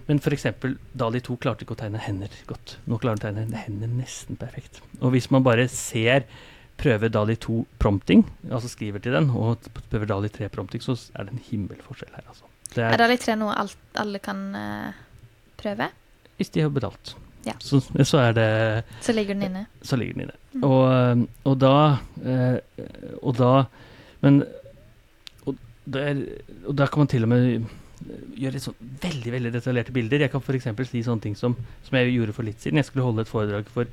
Men 0.07 0.19
f.eks. 0.19 0.47
Dali 0.99 1.21
2 1.23 1.37
klarte 1.43 1.63
ikke 1.65 1.75
å 1.77 1.79
tegne 1.79 2.01
hender 2.03 2.31
godt. 2.49 2.77
Nå 2.87 2.99
klarer 2.99 3.21
den 3.21 3.37
å 3.43 3.43
tegne 3.43 3.63
hender 3.65 3.91
nesten 3.91 4.39
perfekt. 4.39 4.81
Og 5.01 5.13
hvis 5.15 5.29
man 5.31 5.45
bare 5.45 5.67
ser 5.71 6.27
prøver 6.79 7.11
Dali 7.13 7.35
2 7.39 7.59
prompting, 7.79 8.23
altså 8.49 8.71
skriver 8.71 9.03
til 9.03 9.13
den, 9.15 9.29
og 9.37 9.67
prøver 9.91 10.09
Dali 10.09 10.31
3 10.33 10.49
prompting, 10.51 10.81
så 10.83 10.95
er 11.13 11.27
det 11.27 11.35
en 11.35 11.43
himmelforskjell 11.51 12.15
her, 12.15 12.25
altså. 12.27 12.49
Det 12.73 12.81
Er 12.81 12.95
er, 12.95 13.03
Dali 13.03 13.17
3 13.21 13.35
noe 13.37 13.53
alt, 13.61 13.77
alle 14.01 14.19
kan 14.23 14.39
uh, 14.57 15.03
prøve? 15.59 15.91
hvis 16.39 16.49
de 16.49 16.63
har 16.65 16.71
betalt. 16.73 17.13
Ja. 17.43 17.53
Så, 17.59 17.81
så 18.07 18.19
er 18.23 18.35
det 18.37 18.47
Så 19.03 19.11
ligger 19.15 19.35
den 19.35 19.49
inne. 19.49 19.65
så 19.83 19.97
ligger 19.99 20.13
den 20.15 20.25
inne. 20.27 20.37
Mm. 20.53 20.63
Og, 20.63 21.23
og 21.49 21.55
da 21.59 21.71
eh, 22.23 22.59
Og 23.21 23.35
da 23.37 23.65
Men 24.21 24.43
og 25.45 25.57
der, 25.85 26.21
og 26.65 26.77
der 26.79 26.87
kan 26.87 27.03
man 27.03 27.07
til 27.11 27.25
og 27.25 27.29
med 27.33 27.65
gjøre 28.39 28.55
litt 28.55 28.63
sånn 28.63 28.77
veldig 29.03 29.31
veldig 29.31 29.51
detaljerte 29.53 29.93
bilder. 29.95 30.23
Jeg 30.25 30.31
kan 30.31 30.41
f.eks. 30.43 30.69
si 30.89 31.01
sånne 31.03 31.23
ting 31.23 31.35
som, 31.39 31.55
som 31.83 31.97
jeg 31.99 32.13
gjorde 32.15 32.35
for 32.35 32.47
litt 32.47 32.59
siden. 32.63 32.79
Jeg 32.79 32.87
skulle 32.89 33.05
holde 33.07 33.23
et 33.25 33.31
foredrag 33.31 33.67
for 33.71 33.87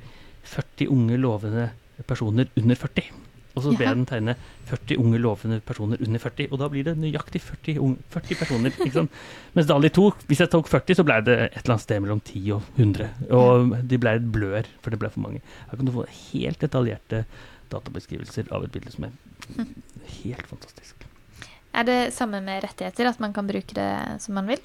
40 0.51 0.87
unge, 0.91 1.19
lovende 1.19 1.69
personer 2.07 2.47
under 2.59 2.75
40. 2.79 3.11
Og 3.55 3.63
så 3.65 3.73
ber 3.75 3.83
jeg 3.89 3.97
den 3.97 4.05
tegne 4.07 4.35
40 4.69 4.97
unge, 5.01 5.19
lovende 5.19 5.57
personer 5.67 5.99
under 6.05 6.21
40. 6.23 6.47
Og 6.51 6.59
da 6.61 6.69
blir 6.71 6.85
det 6.87 6.93
nøyaktig 6.97 7.41
40, 7.43 7.79
unge, 7.83 7.97
40 8.13 8.39
personer. 8.39 8.71
Ikke 8.77 8.93
sant? 8.95 9.11
Mens 9.57 9.67
Dali 9.67 9.89
2, 9.91 10.05
hvis 10.29 10.43
jeg 10.45 10.51
tok 10.53 10.69
40, 10.71 10.95
så 11.01 11.05
ble 11.07 11.17
det 11.27 11.37
et 11.49 11.57
eller 11.63 11.75
annet 11.75 11.85
sted 11.85 11.99
mellom 12.05 12.21
10 12.23 12.43
og 12.55 12.61
100. 12.79 13.09
Og 13.35 13.75
de 13.91 13.99
ble 14.01 14.15
et 14.21 14.29
blør, 14.37 14.69
for 14.81 14.95
det 14.95 15.01
ble 15.03 15.11
for 15.11 15.25
mange. 15.25 15.41
Her 15.67 15.81
kan 15.81 15.89
du 15.89 15.95
få 15.97 16.07
helt 16.31 16.63
detaljerte 16.63 17.25
databeskrivelser 17.71 18.49
av 18.55 18.65
et 18.67 18.73
bilde 18.75 18.91
som 18.95 19.07
er 19.07 19.15
helt 20.23 20.47
fantastisk. 20.49 21.07
Er 21.71 21.87
det 21.87 21.99
samme 22.15 22.41
med 22.43 22.63
rettigheter, 22.65 23.07
at 23.07 23.19
man 23.23 23.31
kan 23.35 23.47
bruke 23.47 23.75
det 23.77 23.89
som 24.23 24.35
man 24.35 24.49
vil? 24.51 24.59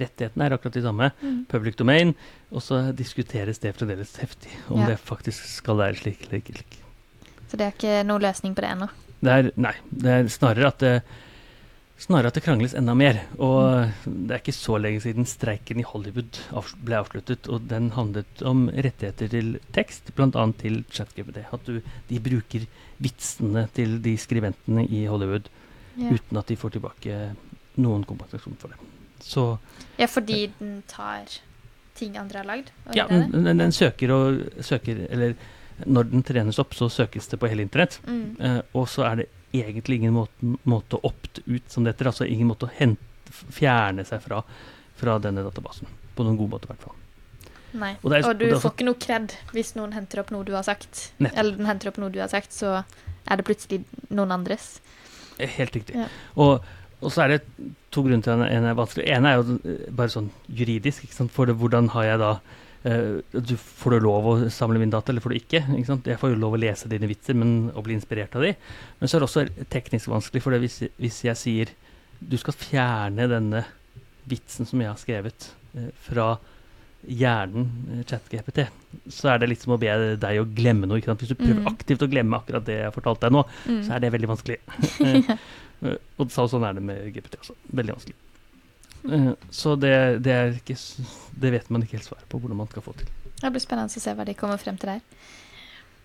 Rettighetene 0.00 0.46
er 0.46 0.54
akkurat 0.56 0.74
de 0.78 0.82
samme. 0.82 1.10
Mm. 1.22 1.38
Public 1.50 1.76
domain. 1.78 2.14
Og 2.50 2.62
så 2.64 2.80
diskuteres 2.96 3.58
det 3.62 3.74
fremdeles 3.76 4.16
heftig, 4.22 4.50
om 4.70 4.80
Ja. 4.82 4.86
det 4.92 4.98
faktisk 5.02 5.46
skal 5.50 5.78
være 5.78 5.98
slik 5.98 6.26
eller 6.26 6.40
ikke. 6.42 6.79
Så 7.50 7.58
det 7.58 7.66
er 7.66 7.74
ikke 7.74 7.96
noen 8.06 8.22
løsning 8.22 8.54
på 8.54 8.62
det 8.62 8.70
ennå. 8.76 8.86
Det 9.20 9.40
nei, 9.60 9.74
det 9.90 10.12
er 10.14 10.30
snarere 10.32 10.70
at 10.70 10.80
det, 10.80 10.92
snarere 12.00 12.30
at 12.30 12.38
det 12.38 12.44
krangles 12.44 12.76
enda 12.78 12.94
mer. 12.96 13.18
Og 13.42 13.90
det 14.06 14.36
er 14.36 14.40
ikke 14.40 14.54
så 14.56 14.78
lenge 14.80 15.02
siden 15.04 15.26
streiken 15.28 15.82
i 15.82 15.86
Hollywood 15.86 16.38
avs- 16.56 16.76
ble 16.78 17.00
avsluttet, 17.00 17.50
og 17.50 17.66
den 17.72 17.90
handlet 17.96 18.44
om 18.46 18.68
rettigheter 18.70 19.32
til 19.34 19.58
tekst, 19.76 20.14
bl.a. 20.16 20.46
til 20.62 20.84
ChatGPT. 20.94 21.42
At 21.50 21.66
du, 21.66 21.82
de 22.08 22.22
bruker 22.22 22.68
vitsene 23.02 23.66
til 23.76 23.98
de 24.04 24.14
skribentene 24.20 24.86
i 24.86 25.04
Hollywood 25.10 25.50
yeah. 25.98 26.14
uten 26.14 26.40
at 26.40 26.48
de 26.48 26.56
får 26.60 26.76
tilbake 26.78 27.20
noen 27.80 28.06
kompensasjon 28.08 28.58
for 28.60 28.72
det. 28.72 28.90
Så 29.20 29.44
ja, 29.98 30.06
fordi 30.08 30.46
den 30.58 30.82
tar 30.88 31.28
ting 31.98 32.16
andre 32.16 32.40
har 32.40 32.48
lagd? 32.48 32.70
ja, 32.96 33.04
den, 33.10 33.32
den, 33.34 33.58
den 33.60 33.72
søker 33.72 34.12
og 34.14 34.38
søker 34.64 35.02
Eller 35.10 35.34
når 35.86 36.10
den 36.10 36.22
trenes 36.26 36.58
opp, 36.62 36.74
så 36.74 36.88
søkes 36.90 37.28
det 37.30 37.38
på 37.40 37.48
hele 37.50 37.62
internett. 37.66 38.00
Mm. 38.06 38.36
Uh, 38.40 38.60
og 38.80 38.88
så 38.88 39.04
er 39.08 39.22
det 39.22 39.28
egentlig 39.52 40.00
ingen 40.00 40.14
måte, 40.14 40.54
måte 40.68 40.98
å 40.98 41.04
opt 41.10 41.40
ut, 41.46 41.62
som 41.68 41.84
det 41.84 41.94
heter. 41.96 42.10
Altså 42.12 42.26
ingen 42.28 42.48
måte 42.50 42.68
å 42.68 42.72
hente, 42.76 43.00
fjerne 43.54 44.04
seg 44.06 44.22
fra, 44.24 44.42
fra 44.98 45.18
denne 45.22 45.42
databasen. 45.46 45.86
På 46.16 46.26
noen 46.26 46.38
god 46.38 46.50
måte, 46.56 46.66
i 46.68 46.72
hvert 46.74 46.86
fall. 46.88 46.96
Nei. 47.80 47.92
Og 48.02 48.12
er- 48.12 48.26
Og 48.26 48.38
du 48.38 48.46
og 48.52 48.60
får 48.62 48.72
ikke 48.74 48.84
noe 48.88 48.98
kred 48.98 49.34
hvis 49.54 49.74
noen 49.76 49.92
henter 49.94 50.20
opp 50.24 50.30
noe 50.34 50.44
du 50.44 50.52
har 50.56 50.64
sagt. 50.66 51.12
Nettopp. 51.18 51.38
Eller 51.38 51.56
den 51.56 51.66
henter 51.70 51.88
opp 51.92 51.98
noe 52.02 52.10
du 52.10 52.18
har 52.18 52.28
sagt, 52.28 52.50
så 52.52 52.84
er 53.28 53.36
det 53.36 53.44
plutselig 53.46 53.84
noen 54.10 54.32
andres. 54.34 54.80
Eh, 55.38 55.46
Helt 55.48 55.72
riktig. 55.76 55.94
Ja. 55.94 56.08
Og, 56.36 56.64
og 57.00 57.12
så 57.14 57.22
er 57.24 57.28
det 57.36 57.42
to 57.94 58.02
grunner 58.02 58.22
til 58.26 58.32
at 58.34 58.50
den 58.50 58.64
er 58.66 58.74
vanskelig. 58.74 59.06
En 59.14 59.26
er 59.26 59.38
jo 59.38 59.58
eh, 59.64 59.86
bare 59.94 60.10
sånn 60.10 60.30
juridisk. 60.50 61.06
For 61.30 61.46
det, 61.46 61.56
hvordan 61.56 61.88
har 61.94 62.04
jeg 62.04 62.18
da 62.18 62.32
du, 62.82 63.54
Får 63.60 63.90
du 63.92 64.00
lov 64.00 64.26
å 64.30 64.34
samle 64.48 64.80
min 64.80 64.90
data, 64.92 65.12
eller 65.12 65.20
får 65.20 65.34
du 65.34 65.36
ikke? 65.36 65.60
ikke? 65.76 65.98
Jeg 66.08 66.20
får 66.20 66.30
jo 66.32 66.38
lov 66.40 66.54
å 66.56 66.60
lese 66.62 66.88
dine 66.88 67.08
vitser 67.10 67.36
men, 67.36 67.70
og 67.74 67.84
bli 67.84 67.92
inspirert 67.98 68.34
av 68.38 68.46
de. 68.46 68.54
Men 69.00 69.10
så 69.10 69.18
er 69.18 69.20
det 69.20 69.28
også 69.28 69.66
teknisk 69.72 70.08
vanskelig, 70.08 70.40
for 70.44 70.54
det 70.56 70.62
hvis, 70.64 70.78
hvis 70.96 71.18
jeg 71.28 71.36
sier 71.36 71.74
du 72.20 72.36
skal 72.40 72.56
fjerne 72.56 73.28
denne 73.28 73.62
vitsen 74.28 74.68
som 74.68 74.80
jeg 74.80 74.90
har 74.92 74.98
skrevet 75.00 75.50
eh, 75.76 75.90
fra 76.04 76.34
hjernen 77.08 77.68
eh, 77.98 78.02
ChatGPT, 78.08 78.66
så 79.12 79.30
er 79.32 79.40
det 79.40 79.48
litt 79.52 79.62
som 79.64 79.72
å 79.76 79.80
be 79.80 79.92
deg 80.20 80.40
å 80.42 80.48
glemme 80.48 80.88
noe. 80.88 81.00
Hvis 81.00 81.32
du 81.32 81.36
prøver 81.38 81.60
Mm. 81.62 81.68
aktivt 81.72 82.02
å 82.04 82.08
glemme 82.12 82.36
akkurat 82.40 82.64
det 82.66 82.76
jeg 82.80 82.88
har 82.88 82.96
fortalt 82.96 83.20
deg 83.24 83.32
nå, 83.32 83.44
Mm. 83.66 83.82
så 83.86 83.94
er 83.96 84.00
det 84.04 84.12
veldig 84.12 84.28
vanskelig. 84.32 84.58
Eh, 85.04 85.30
eh, 85.88 85.96
og 86.20 86.28
sånn 86.32 86.64
er 86.68 86.76
det 86.76 86.82
med 86.84 87.12
GPT 87.14 87.40
også. 87.40 87.56
Veldig 87.72 87.96
vanskelig. 87.96 88.16
Eh, 89.08 89.32
Så 89.50 89.76
det, 89.80 90.22
det 90.22 90.60
ikke 90.60 90.76
Det 91.40 91.52
vet 91.52 91.70
man 91.70 91.82
ikke 91.82 91.96
helt 91.98 92.04
svaret 92.08 92.28
på 92.28 92.38
hvordan 92.40 92.56
man 92.56 92.68
skal 92.68 92.82
få 92.82 92.92
til. 92.98 93.08
Det 93.40 93.50
blir 93.54 93.60
spennende 93.64 93.88
å 93.88 94.00
se 94.00 94.12
hva 94.14 94.24
de 94.28 94.34
kommer 94.36 94.58
frem 94.60 94.76
til 94.76 94.90
der. 94.94 95.00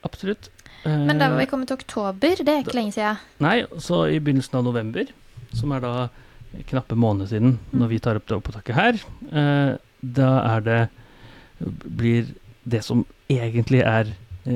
Absolutt. 0.06 0.50
Men 0.86 1.18
da 1.18 1.30
var 1.30 1.38
vi 1.38 1.44
Eh, 1.44 1.50
kommet 1.50 1.68
til 1.68 1.78
oktober. 1.80 2.36
Det 2.38 2.48
er 2.48 2.62
ikke 2.62 2.72
da- 2.72 2.80
lenge 2.80 2.94
siden. 2.94 3.18
Nei, 3.40 3.66
så 3.82 4.06
i 4.08 4.20
begynnelsen 4.20 4.56
av 4.60 4.64
november, 4.64 5.06
som 5.54 5.72
er 5.72 5.80
da 5.82 6.10
knappe 6.70 6.96
måned 6.96 7.28
siden 7.28 7.58
når 7.74 7.88
vi 7.90 8.00
tar 8.00 8.16
opp 8.16 8.28
det 8.28 8.38
opptaket 8.38 8.76
her, 8.76 8.94
eh, 9.34 9.78
da 10.02 10.56
er 10.56 10.62
det 10.62 10.90
blir 11.98 12.34
det 12.68 12.84
som 12.84 13.06
egentlig 13.30 13.82
er 13.84 14.14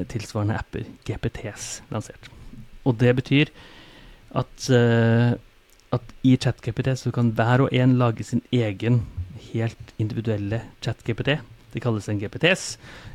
tilsvarende 0.08 0.56
apper, 0.60 0.86
GPTs, 1.06 1.82
lansert. 1.91 2.30
Og 2.86 2.97
det 2.97 3.15
betyr 3.15 3.49
at, 4.36 4.69
at 5.95 6.12
i 6.23 6.36
ChatGPT 6.38 6.93
så 6.99 7.13
kan 7.13 7.32
hver 7.38 7.65
og 7.65 7.73
en 7.73 7.97
lage 7.99 8.25
sin 8.25 8.43
egen 8.52 9.04
helt 9.52 9.95
individuelle 9.97 10.62
ChatGPT. 10.84 11.39
Det 11.69 11.82
kalles 11.84 12.08
en 12.10 12.17
GPTs, 12.19 12.63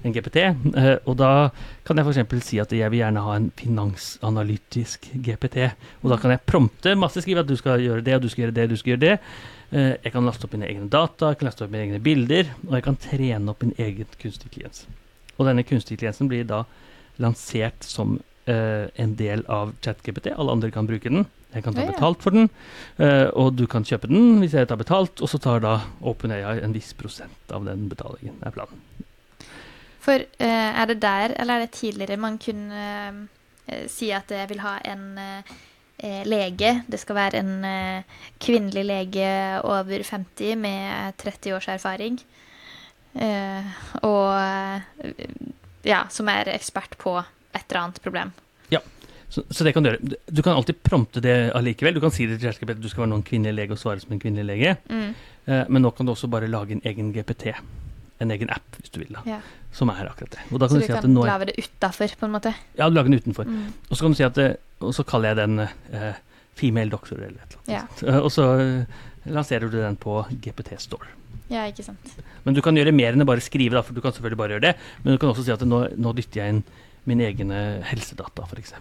en 0.02 0.12
GPT. 0.14 0.36
eh, 0.36 0.96
og 1.10 1.16
da 1.18 1.50
kan 1.86 1.98
jeg 1.98 2.06
f.eks. 2.06 2.46
si 2.46 2.60
at 2.62 2.72
jeg 2.72 2.90
vil 2.92 3.00
gjerne 3.00 3.24
ha 3.24 3.34
en 3.34 3.48
finansanalytisk 3.58 5.08
GPT. 5.26 5.72
Og 6.02 6.12
da 6.12 6.18
kan 6.22 6.30
jeg 6.30 6.44
prompte 6.46 6.94
masse, 6.94 7.24
skrive 7.24 7.42
at 7.42 7.50
du 7.50 7.56
skal 7.58 7.82
gjøre 7.82 8.04
det, 8.06 8.14
og 8.14 8.22
du 8.22 8.30
skal 8.30 8.46
gjøre 8.46 8.56
det, 8.60 8.68
du 8.70 8.76
skal 8.78 8.94
gjøre 8.94 9.04
det. 9.06 9.16
Eh, 9.72 9.94
jeg 10.06 10.14
kan 10.14 10.26
laste 10.26 10.46
opp 10.46 10.54
mine 10.54 10.68
egne 10.70 10.86
data, 10.90 11.32
jeg 11.32 11.40
kan 11.40 11.50
laste 11.50 11.66
opp 11.66 11.74
mine 11.74 11.88
egne 11.88 12.02
bilder, 12.04 12.52
og 12.68 12.78
jeg 12.78 12.86
kan 12.86 13.00
trene 13.08 13.50
opp 13.50 13.66
min 13.66 13.74
egen 13.74 14.14
kunstig 14.22 14.52
intelligens. 14.52 14.86
Og 15.34 15.48
denne 15.50 15.66
kunstig 15.66 15.96
intelligensen 15.96 16.30
blir 16.30 16.46
da 16.46 16.62
lansert 17.18 17.82
som 17.82 18.20
eh, 18.46 18.86
en 18.94 19.16
del 19.18 19.42
av 19.50 19.74
ChatGPT. 19.82 20.30
Alle 20.30 20.54
andre 20.54 20.70
kan 20.70 20.86
bruke 20.86 21.10
den. 21.10 21.26
Jeg 21.54 21.62
kan 21.62 21.76
ta 21.76 21.84
betalt 21.86 22.24
for 22.24 22.34
den, 22.34 22.48
eh, 22.98 23.28
og 23.30 23.54
du 23.54 23.66
kan 23.70 23.86
kjøpe 23.86 24.10
den 24.10 24.40
hvis 24.42 24.56
jeg 24.58 24.68
tar 24.70 24.80
betalt, 24.80 25.22
og 25.22 25.30
så 25.30 25.38
tar 25.38 25.62
da 25.62 25.76
OpenAI 26.02 26.58
en 26.64 26.74
viss 26.74 26.90
prosent 26.98 27.54
av 27.54 27.66
den 27.68 27.86
betalingen, 27.90 28.40
er 28.42 28.54
planen. 28.54 28.82
For 30.04 30.18
eh, 30.18 30.70
er 30.74 30.90
det 30.90 30.98
der, 31.04 31.36
eller 31.38 31.54
er 31.54 31.66
det 31.66 31.76
tidligere, 31.78 32.18
man 32.20 32.40
kunne 32.42 32.80
eh, 33.68 33.86
si 33.88 34.10
at 34.12 34.34
jeg 34.34 34.50
vil 34.50 34.64
ha 34.64 34.78
en 34.90 35.06
lege. 36.26 36.70
Det 36.90 36.98
skal 36.98 37.16
være 37.16 37.40
en 37.40 37.52
kvinnelig 38.42 38.82
lege 38.84 39.28
over 39.62 40.02
50 40.02 40.58
med 40.58 41.14
30 41.22 41.54
års 41.54 41.68
erfaring. 41.70 42.18
Og 44.02 44.82
ja, 45.86 46.02
som 46.10 46.28
er 46.28 46.50
ekspert 46.52 46.98
på 46.98 47.14
et 47.54 47.62
eller 47.70 47.80
annet 47.80 48.02
problem. 48.04 48.34
Så, 49.30 49.42
så 49.50 49.64
det 49.66 49.72
kan 49.74 49.82
du 49.82 49.90
gjøre. 49.90 50.16
Du- 50.30 50.42
kan 50.42 50.54
alltid 50.56 50.82
prompte 50.82 51.20
det 51.24 51.52
allikevel. 51.56 51.94
Du 51.94 52.00
kan 52.00 52.10
si 52.14 52.26
det 52.26 52.38
til 52.40 52.50
ChatGPT 52.52 52.76
at 52.76 52.82
du 52.82 52.88
skal 52.88 53.04
være 53.06 53.12
noen 53.14 53.24
kvinnelig 53.26 53.54
lege 53.56 53.72
og 53.74 53.78
svare 53.80 54.00
som 54.02 54.12
en 54.14 54.20
kvinnelig 54.22 54.44
lege. 54.46 54.76
Mm. 54.90 55.14
Eh, 55.46 55.64
men 55.68 55.82
nå 55.82 55.90
kan 55.96 56.06
du 56.06 56.12
også 56.12 56.28
bare 56.30 56.46
lage 56.50 56.72
en 56.76 56.82
egen 56.84 57.12
GPT. 57.12 57.54
En 58.22 58.30
egen 58.30 58.50
app, 58.54 58.76
hvis 58.78 58.92
du 58.94 59.00
vil. 59.00 59.10
da, 59.16 59.22
Ja. 59.26 59.40
Som 59.74 59.90
er 59.90 60.06
akkurat 60.06 60.30
det. 60.36 60.44
Så 60.46 60.58
kan 60.58 60.68
du 60.68 60.74
du 60.78 60.80
si 60.86 60.92
kan 60.92 61.14
nå 61.14 61.24
er, 61.24 61.32
lage 61.32 61.46
det 61.50 61.56
utafor, 61.58 62.14
på 62.20 62.26
en 62.28 62.32
måte. 62.36 62.54
Ja, 62.78 62.88
du 62.88 62.94
lager 62.94 63.10
den 63.10 63.18
utenfor. 63.18 63.44
Mm. 63.48 63.72
Og 63.90 63.96
så 63.96 64.04
kan 64.04 64.12
du 64.14 64.16
si 64.20 64.22
at 64.28 64.38
eh, 64.38 64.54
Og 64.80 64.94
så 64.94 65.02
kaller 65.04 65.32
jeg 65.34 65.36
den 65.36 65.58
eh, 65.60 66.14
Female 66.54 66.90
Doctor 66.90 67.16
eller 67.18 67.40
et 67.42 67.56
eller 67.66 67.82
annet. 67.82 68.02
Ja. 68.04 68.08
Eh, 68.14 68.20
og 68.20 68.30
så 68.30 68.46
eh, 68.60 68.84
lanserer 69.26 69.66
du 69.70 69.80
den 69.80 69.96
på 69.96 70.20
GPT 70.44 70.78
Store. 70.78 71.08
ja, 71.50 71.64
ikke 71.66 71.82
sant. 71.84 72.14
Men 72.44 72.54
du 72.54 72.60
kan 72.62 72.76
gjøre 72.76 72.92
mer 72.94 73.12
enn 73.14 73.22
å 73.22 73.26
bare 73.26 73.40
skrive, 73.42 73.74
da, 73.74 73.82
for 73.82 73.94
du 73.94 74.00
kan 74.00 74.12
selvfølgelig 74.12 74.38
bare 74.38 74.54
gjøre 74.54 74.66
det. 74.68 74.74
Men 75.02 75.14
du 75.14 75.18
kan 75.18 75.30
også 75.32 75.44
si 75.44 75.50
at 75.52 75.60
nå, 75.66 75.82
nå 75.96 76.12
dytter 76.14 76.40
jeg 76.44 76.54
inn 76.54 76.62
mine 77.04 77.26
egne 77.26 77.58
helsedata, 77.84 78.46
f.eks. 78.46 78.72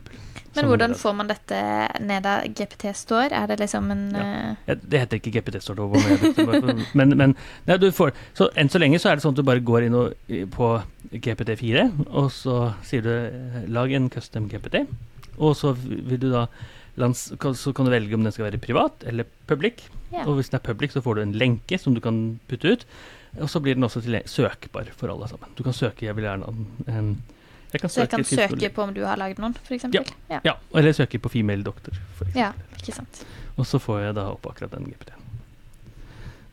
Men 0.55 0.67
hvordan 0.69 0.93
får 0.99 1.15
man 1.17 1.29
dette 1.31 1.59
ned 2.03 2.23
da 2.25 2.33
GPT 2.45 2.91
står? 2.97 3.33
Er 3.33 3.47
det 3.47 3.59
liksom 3.59 3.91
en 3.91 4.03
Ja. 4.13 4.55
eh, 4.67 4.75
Det 4.75 4.99
heter 4.99 5.17
ikke 5.19 5.31
GPT, 5.39 5.61
står 5.63 5.75
det. 5.79 6.87
Men, 6.93 7.17
men 7.17 7.35
nei, 7.65 7.77
du 7.77 7.89
får, 7.91 8.13
så 8.37 8.49
enn 8.55 8.69
så 8.69 8.79
lenge 8.81 8.99
så 9.01 9.09
er 9.11 9.15
det 9.17 9.23
sånn 9.25 9.33
at 9.33 9.41
du 9.41 9.43
bare 9.47 9.63
går 9.65 9.87
inn 9.87 9.95
og, 9.97 10.13
på 10.53 10.69
GPT4, 11.13 11.87
og 12.09 12.29
så 12.31 12.73
sier 12.85 13.01
du 13.05 13.11
eh, 13.13 13.65
lag 13.67 13.91
en 13.91 14.09
custom 14.13 14.47
GPT, 14.51 14.85
og 15.37 15.55
så 15.57 15.73
vil 15.73 16.19
du 16.19 16.29
da 16.31 16.47
så 16.93 17.73
kan 17.73 17.87
du 17.87 17.91
velge 17.91 18.13
om 18.13 18.21
den 18.23 18.31
skal 18.31 18.45
være 18.51 18.61
privat 18.61 19.03
eller 19.09 19.25
public. 19.49 19.87
ja. 20.11 20.27
Og 20.27 20.35
hvis 20.37 20.49
den 20.51 20.59
er 20.59 20.63
public, 20.67 20.91
så 20.93 21.01
får 21.01 21.15
du 21.15 21.21
en 21.23 21.33
lenke 21.33 21.79
som 21.81 21.95
du 21.95 21.99
kan 21.99 22.39
putte 22.47 22.69
ut. 22.69 22.85
Og 23.41 23.49
så 23.49 23.59
blir 23.59 23.73
den 23.73 23.83
også 23.83 24.03
søkbar 24.29 24.85
for 24.95 25.09
alle 25.09 25.27
sammen. 25.27 25.49
Du 25.57 25.63
kan 25.63 25.73
søke 25.73 26.05
'jeg 26.05 26.15
vil 26.15 26.25
gjerne 26.25 26.45
ha 26.45 26.97
en 26.99 27.23
Jeg 27.73 27.81
kan 27.81 27.89
Så 27.89 28.03
jeg 28.03 28.09
kan 28.13 28.23
søke 28.23 28.69
på 28.75 28.83
om 28.85 28.93
du 28.93 29.01
har 29.05 29.17
lagd 29.17 29.39
noen, 29.41 29.55
f.eks.? 29.65 29.85
Ja. 29.95 30.03
ja. 30.29 30.39
Ja, 30.45 30.53
eller 30.77 30.93
søke 30.93 31.19
på 31.19 31.31
female 31.33 31.63
doctor, 31.65 31.97
f.eks. 32.19 32.35
Ja, 32.37 32.51
ikke 32.77 32.93
sant. 32.99 33.23
Og 33.57 33.65
så 33.69 33.79
får 33.81 34.01
jeg 34.07 34.15
da 34.19 34.27
opp 34.33 34.45
akkurat 34.49 34.71
den 34.77 34.85
GPT-en. 34.91 35.19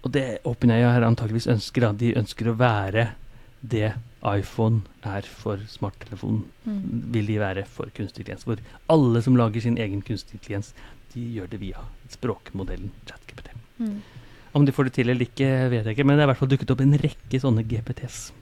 Og 0.01 0.13
det 0.17 0.25
OpenAI 0.49 0.81
her 0.87 1.05
antakeligvis 1.05 1.49
ønsker, 1.53 1.85
da, 1.85 1.93
de 1.93 2.15
ønsker 2.17 2.49
å 2.49 2.57
være 2.57 3.11
det 3.61 3.91
iPhone 4.25 4.81
er 5.05 5.27
for 5.29 5.61
smarttelefonen, 5.69 6.47
Mm. 6.65 7.13
vil 7.13 7.27
de 7.27 7.37
være 7.41 7.65
for 7.67 7.89
kunstig 7.93 8.23
intelligens. 8.25 8.45
Hvor 8.45 8.59
alle 8.89 9.21
som 9.23 9.37
lager 9.37 9.61
sin 9.61 9.77
egen 9.77 10.01
kunstig 10.03 10.39
intelligens, 10.39 10.73
de 11.15 11.21
gjør 11.37 11.49
det 11.51 11.61
via 11.61 11.85
språkmodellen 12.09 12.91
ChatGPT. 13.09 13.51
Mm. 13.79 14.01
Om 14.55 14.65
de 14.67 14.73
får 14.73 14.85
det 14.89 14.93
til 14.93 15.09
eller 15.11 15.25
ikke, 15.27 15.49
vet 15.71 15.85
jeg 15.85 15.97
ikke, 15.97 16.05
men 16.07 16.17
det 16.17 16.23
er 16.25 16.29
i 16.29 16.33
hvert 16.33 16.41
fall 16.41 16.49
dukket 16.53 16.71
opp 16.75 16.81
en 16.81 16.97
rekke 16.99 17.41
sånne 17.41 17.65
GPTs. 17.69 18.33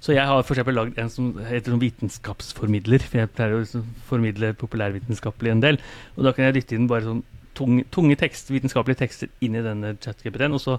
Så 0.00 0.14
jeg 0.16 0.24
har 0.24 0.44
for 0.46 0.56
eksempel 0.56 0.78
lagd 0.78 0.98
en 1.00 1.10
som 1.12 1.34
heter 1.44 1.74
sånn 1.74 1.82
vitenskapsformidler, 1.82 3.04
for 3.04 3.20
jeg 3.20 3.32
pleier 3.36 3.58
å 3.58 3.60
liksom 3.60 3.84
formidle 4.08 4.54
populærvitenskapelig 4.60 5.52
en 5.52 5.62
del. 5.64 5.80
Og 6.16 6.24
da 6.24 6.32
kan 6.36 6.46
jeg 6.46 6.56
dytte 6.56 6.78
inn 6.78 6.88
bare 6.90 7.04
sånn 7.04 7.22
tunge, 7.58 7.84
tunge 7.92 8.16
tekst, 8.20 8.52
vitenskapelige 8.52 9.02
tekster 9.02 9.32
inn 9.44 9.58
i 9.58 9.64
denne 9.64 9.94
chat-GPT-en, 10.00 10.56
og 10.56 10.62
så, 10.64 10.78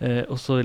eh, 0.00 0.24
og 0.26 0.40
så 0.42 0.58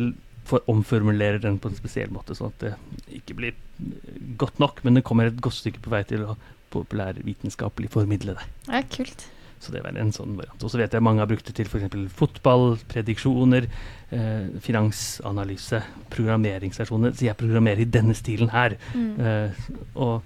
for 0.50 0.66
omformulere 0.72 1.38
den 1.44 1.60
på 1.62 1.70
en 1.70 1.78
spesiell 1.78 2.10
måte, 2.14 2.34
sånn 2.38 2.50
at 2.50 2.64
det 2.64 3.20
ikke 3.22 3.38
blir 3.38 3.54
eh, 3.54 4.18
godt 4.42 4.58
nok, 4.64 4.82
men 4.88 4.98
det 4.98 5.06
kommer 5.06 5.30
et 5.30 5.44
godt 5.44 5.60
stykke 5.60 5.84
på 5.86 5.94
vei 5.94 6.02
til 6.10 6.26
å 6.26 6.40
populærvitenskapelig 6.74 7.92
formidle 7.94 8.38
det. 8.40 8.48
Ja, 8.72 8.82
kult. 8.90 9.28
Så 9.62 9.74
det 9.74 9.84
var 9.86 9.98
en 10.00 10.14
sånn 10.16 10.34
variant. 10.40 10.64
Og 10.66 10.74
så 10.74 10.80
vet 10.82 10.96
jeg 10.96 11.06
mange 11.06 11.22
har 11.22 11.30
brukt 11.30 11.46
det 11.46 11.54
til 11.58 11.70
f.eks. 11.70 11.94
fotball, 12.18 12.80
prediksjoner, 12.90 13.68
eh, 14.10 14.48
finansanalyse, 14.66 15.84
programmeringsstasjoner. 16.14 17.14
Så 17.14 17.28
jeg 17.28 17.38
programmerer 17.38 17.84
i 17.84 17.90
denne 17.98 18.18
stilen 18.18 18.50
her. 18.56 18.78
Mm. 18.98 19.12
Eh, 19.22 19.62
og 20.02 20.26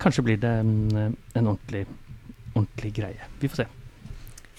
kanskje 0.00 0.24
blir 0.24 0.40
det 0.40 0.54
en, 0.62 0.72
en 0.96 1.50
ordentlig, 1.52 1.84
ordentlig 2.54 2.94
greie. 2.96 3.28
Vi 3.42 3.52
får 3.52 3.64
se. 3.64 3.68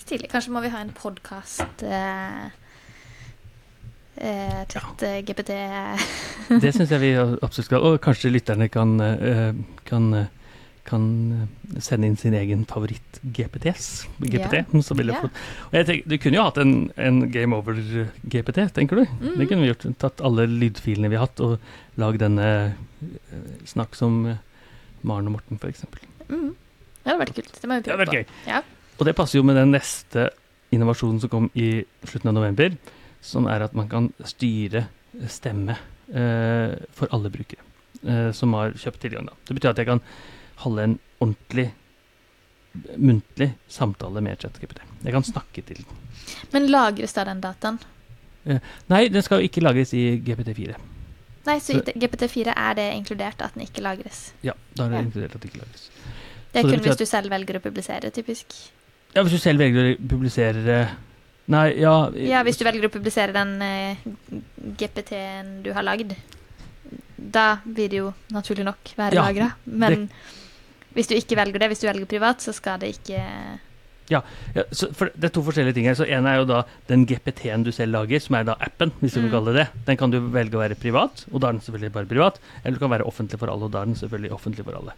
Stilig. 0.05 0.29
Kanskje 0.29 0.53
må 0.53 0.61
vi 0.61 0.69
ha 0.69 0.83
en 0.85 0.93
podkast 0.93 1.81
eh, 1.81 2.45
eh, 4.21 4.61
Chat 4.69 5.01
ja. 5.01 5.21
GPT 5.25 5.55
Det 6.61 6.73
syns 6.75 6.93
jeg 6.93 7.01
vi 7.01 7.13
absolutt 7.17 7.71
skal. 7.71 7.85
Og 7.89 7.97
kanskje 8.03 8.29
lytterne 8.33 8.69
kan, 8.69 8.99
eh, 9.01 9.55
kan, 9.89 10.13
eh, 10.13 10.34
kan 10.85 11.05
eh, 11.35 11.79
sende 11.83 12.09
inn 12.09 12.17
sin 12.19 12.35
egen 12.37 12.65
favoritt-GPTs. 12.69 13.87
GPT, 14.21 14.61
så 14.85 14.97
vil 14.97 15.11
jeg 15.11 15.25
fått. 15.25 15.41
Og 15.69 15.77
jeg 15.79 15.87
tenker, 15.89 16.09
du 16.11 16.17
kunne 16.21 16.39
jo 16.39 16.45
hatt 16.47 16.59
en, 16.61 16.75
en 17.01 17.21
Game 17.33 17.57
Over-GPT, 17.57 18.61
tenker 18.75 19.01
du? 19.01 19.03
Mm. 19.19 19.33
Det 19.39 19.49
kunne 19.49 19.63
vi 19.63 19.71
gjort. 19.71 19.87
Tatt 20.01 20.23
alle 20.25 20.47
lydfilene 20.51 21.11
vi 21.11 21.19
har 21.19 21.27
hatt, 21.27 21.41
og 21.43 22.01
lagd 22.01 22.21
denne 22.23 22.49
eh, 22.55 23.49
snakk 23.69 23.97
som 23.97 24.21
eh, 24.31 24.41
Maren 25.05 25.29
og 25.31 25.37
Morten, 25.37 25.61
f.eks. 25.61 25.85
mm. 26.29 26.49
Det 27.05 27.11
hadde 27.11 27.21
vært 27.21 27.37
kult. 27.37 27.57
Det 27.61 27.69
må 27.69 27.77
vi 27.77 27.85
prøve 27.85 28.09
på. 28.09 28.21
Ja. 28.49 28.63
Og 28.95 29.05
det 29.05 29.13
passer 29.17 29.37
jo 29.37 29.45
med 29.45 29.59
den 29.59 29.73
neste 29.75 30.29
innovasjonen 30.73 31.19
som 31.21 31.31
kom 31.31 31.49
i 31.53 31.83
slutten 32.07 32.31
av 32.31 32.37
november, 32.39 32.73
som 33.25 33.49
er 33.49 33.65
at 33.65 33.75
man 33.77 33.89
kan 33.91 34.09
styre 34.25 34.87
stemme 35.31 35.75
eh, 36.09 36.73
for 36.95 37.11
alle 37.15 37.31
brukere 37.33 37.61
eh, 38.03 38.31
som 38.35 38.53
har 38.57 38.75
kjøpt 38.79 39.03
tilgang. 39.05 39.29
Da. 39.29 39.37
Det 39.47 39.57
betyr 39.57 39.73
at 39.73 39.81
jeg 39.81 39.89
kan 39.89 40.01
holde 40.63 40.83
en 40.83 40.99
ordentlig 41.21 41.71
muntlig 42.99 43.53
samtale 43.71 44.21
med 44.21 44.39
ChatGPT. 44.41 44.81
Jeg 45.05 45.13
kan 45.15 45.23
snakke 45.23 45.63
til 45.63 45.77
den. 45.83 46.01
Men 46.51 46.67
lagres 46.71 47.13
da 47.15 47.23
den 47.29 47.41
dataen? 47.43 47.79
Nei, 48.91 49.07
den 49.09 49.23
skal 49.25 49.41
jo 49.41 49.47
ikke 49.49 49.63
lagres 49.63 49.93
i 49.97 50.17
GPT4. 50.25 50.75
Nei, 51.45 51.57
så 51.61 51.73
Så- 51.77 51.93
GPT4 51.95 52.53
er 52.57 52.73
det 52.75 52.87
inkludert 52.95 53.41
at 53.41 53.53
den 53.53 53.63
ikke 53.67 53.81
lagres. 53.81 54.33
Ja, 54.43 54.53
da 54.75 54.85
er 54.85 54.89
det 54.89 54.97
Ja. 54.97 55.03
inkludert 55.05 55.35
at 55.35 55.41
den 55.41 55.49
ikke 55.51 55.59
lagres. 55.63 55.89
Det 56.53 56.63
er 56.65 56.69
kun 56.69 56.79
hvis 56.79 56.97
du 56.97 57.05
selv 57.05 57.29
velger 57.29 57.55
å 57.59 57.61
publisere, 57.61 58.11
typisk. 58.11 58.45
Ja, 59.15 59.23
hvis 59.23 59.31
du 59.31 59.37
selv 59.37 59.59
velger 59.59 59.95
å 59.95 60.07
publisere 60.07 60.89
Nei, 61.47 61.75
ja 61.79 62.09
Ja, 62.09 62.43
hvis 62.43 62.57
du 62.57 62.63
velger 62.65 62.87
å 62.87 62.89
publisere 62.91 63.31
den 63.31 63.61
eh, 63.61 63.95
GPT-en 64.77 65.61
du 65.61 65.71
har 65.73 65.83
lagd, 65.83 66.15
da 67.19 67.57
vil 67.65 67.87
det 67.89 67.97
jo 67.99 68.13
naturlig 68.31 68.65
nok 68.65 68.77
være 68.97 69.13
Ja, 69.13 69.21
lagra. 69.21 69.51
Men 69.65 70.09
hvis 70.95 71.07
du 71.11 71.15
ikke 71.15 71.37
velger 71.37 71.59
det, 71.59 71.69
hvis 71.71 71.83
du 71.83 71.87
velger 71.87 72.05
privat, 72.09 72.41
så 72.41 72.53
skal 72.55 72.79
det 72.81 72.95
ikke 72.97 73.21
Ja, 74.07 74.19
så 74.69 74.91
for 74.93 75.09
det 75.17 75.23
er 75.25 75.33
to 75.33 75.41
forskjellige 75.41 75.73
ting 75.73 75.87
her. 75.89 75.95
Så 75.97 76.05
En 76.07 76.27
er 76.29 76.35
jo 76.37 76.43
da 76.45 76.59
den 76.87 77.07
GPT-en 77.09 77.63
du 77.65 77.71
selv 77.73 77.91
lager, 77.95 78.19
som 78.21 78.35
er 78.37 78.43
da 78.45 78.53
appen, 78.61 78.91
hvis 79.01 79.15
du 79.15 79.19
Mm. 79.19 79.23
vil 79.25 79.31
kalle 79.33 79.53
det. 79.55 79.67
Den 79.87 79.97
kan 79.97 80.11
du 80.11 80.19
velge 80.29 80.53
å 80.53 80.61
være 80.61 80.75
privat, 80.77 81.25
og 81.33 81.41
da 81.41 81.47
er 81.47 81.53
den 81.53 81.61
selvfølgelig 81.61 81.91
bare 81.91 82.05
privat. 82.05 82.37
Eller 82.63 82.77
du 82.77 82.83
kan 82.85 82.91
være 82.91 83.07
offentlig 83.09 83.39
for 83.39 83.49
alle, 83.49 83.65
og 83.65 83.71
da 83.73 83.81
er 83.81 83.85
den 83.85 83.95
selvfølgelig 83.95 84.31
offentlig 84.31 84.63
for 84.63 84.77
alle. 84.77 84.93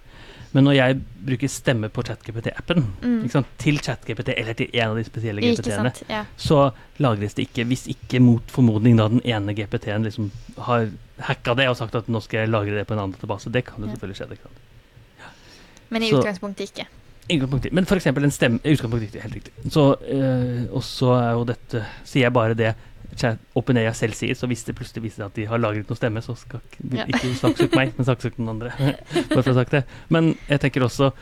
Men 0.52 0.66
når 0.66 0.76
jeg 0.76 1.00
bruker 1.26 1.48
stemme 1.48 1.88
på 1.90 2.04
ChatGPT-appen, 2.04 2.84
mm, 3.02 3.46
til 3.58 3.80
ChatGPT 3.80 4.34
eller 4.38 4.54
til 4.54 4.70
en 4.74 4.90
av 4.90 4.96
de 4.98 5.04
spesielle 5.06 5.40
GPT-ene. 5.42 5.94
Ja. 6.10 6.26
så 6.38 6.74
lagres 7.00 7.34
det 7.34 7.48
ikke. 7.48 7.64
Hvis 7.66 7.88
ikke 7.88 8.20
mot 8.20 8.44
formodning 8.52 8.98
da 8.98 9.08
den 9.08 9.22
ene 9.24 9.56
GPT-en 9.56 10.04
liksom 10.04 10.32
har 10.60 10.90
hacka 11.22 11.56
det 11.56 11.70
og 11.70 11.78
sagt 11.78 11.96
at 11.96 12.08
nå 12.10 12.20
skal 12.22 12.42
jeg 12.42 12.50
lagre 12.50 12.76
det 12.76 12.88
på 12.88 12.92
en 12.94 13.00
annen 13.00 13.14
database. 13.16 13.50
Det 13.50 13.64
kan 13.66 13.80
jo 13.80 13.86
Ja. 13.88 13.92
selvfølgelig 13.96 14.18
skje. 14.20 14.30
det 14.30 14.40
kan. 14.44 14.52
Men 15.90 16.04
i 16.04 16.10
Så- 16.10 16.20
utgangspunktet 16.22 16.70
ikke. 16.72 16.88
Utgangspunktet. 17.30 17.74
Men 17.74 17.86
f.eks. 17.86 18.06
en 18.08 18.32
stemme 18.32 18.60
utgangspunktet 18.64 19.02
riktig, 19.08 19.22
helt 19.22 19.36
riktig. 19.36 19.54
Så, 19.72 19.96
øh, 20.02 20.68
og 20.72 20.84
så 20.84 21.12
er 21.20 21.32
jo 21.36 21.44
dette 21.50 21.86
Sier 22.06 22.24
jeg 22.28 22.34
bare 22.34 22.54
det 22.56 22.76
opp 23.56 23.70
ned 23.74 23.82
jeg 23.88 23.96
selv 23.96 24.14
sier, 24.14 24.36
så 24.38 24.46
hvis 24.48 24.64
det 24.68 24.76
plutselig 24.78 25.02
viser 25.08 25.26
at 25.26 25.34
de 25.34 25.46
har 25.50 25.58
lagret 25.58 25.90
noe 25.90 25.98
stemme, 25.98 26.22
så 26.22 26.36
skal 26.38 26.60
ikke, 26.62 26.96
Ja. 26.98 27.06
ikke 27.06 27.32
saksøk 27.40 27.74
meg, 27.76 27.94
men 27.98 28.06
saksøk 28.06 28.38
noen 28.38 28.50
andre. 28.50 28.70
Bare 29.32 29.42
for 29.44 29.52
å 29.52 29.54
ha 29.56 29.64
sagt 29.64 29.72
det. 29.72 29.84
Men 30.10 30.38
jeg 30.48 30.60
tenker 30.62 30.82
også 30.86 31.08
og- 31.08 31.14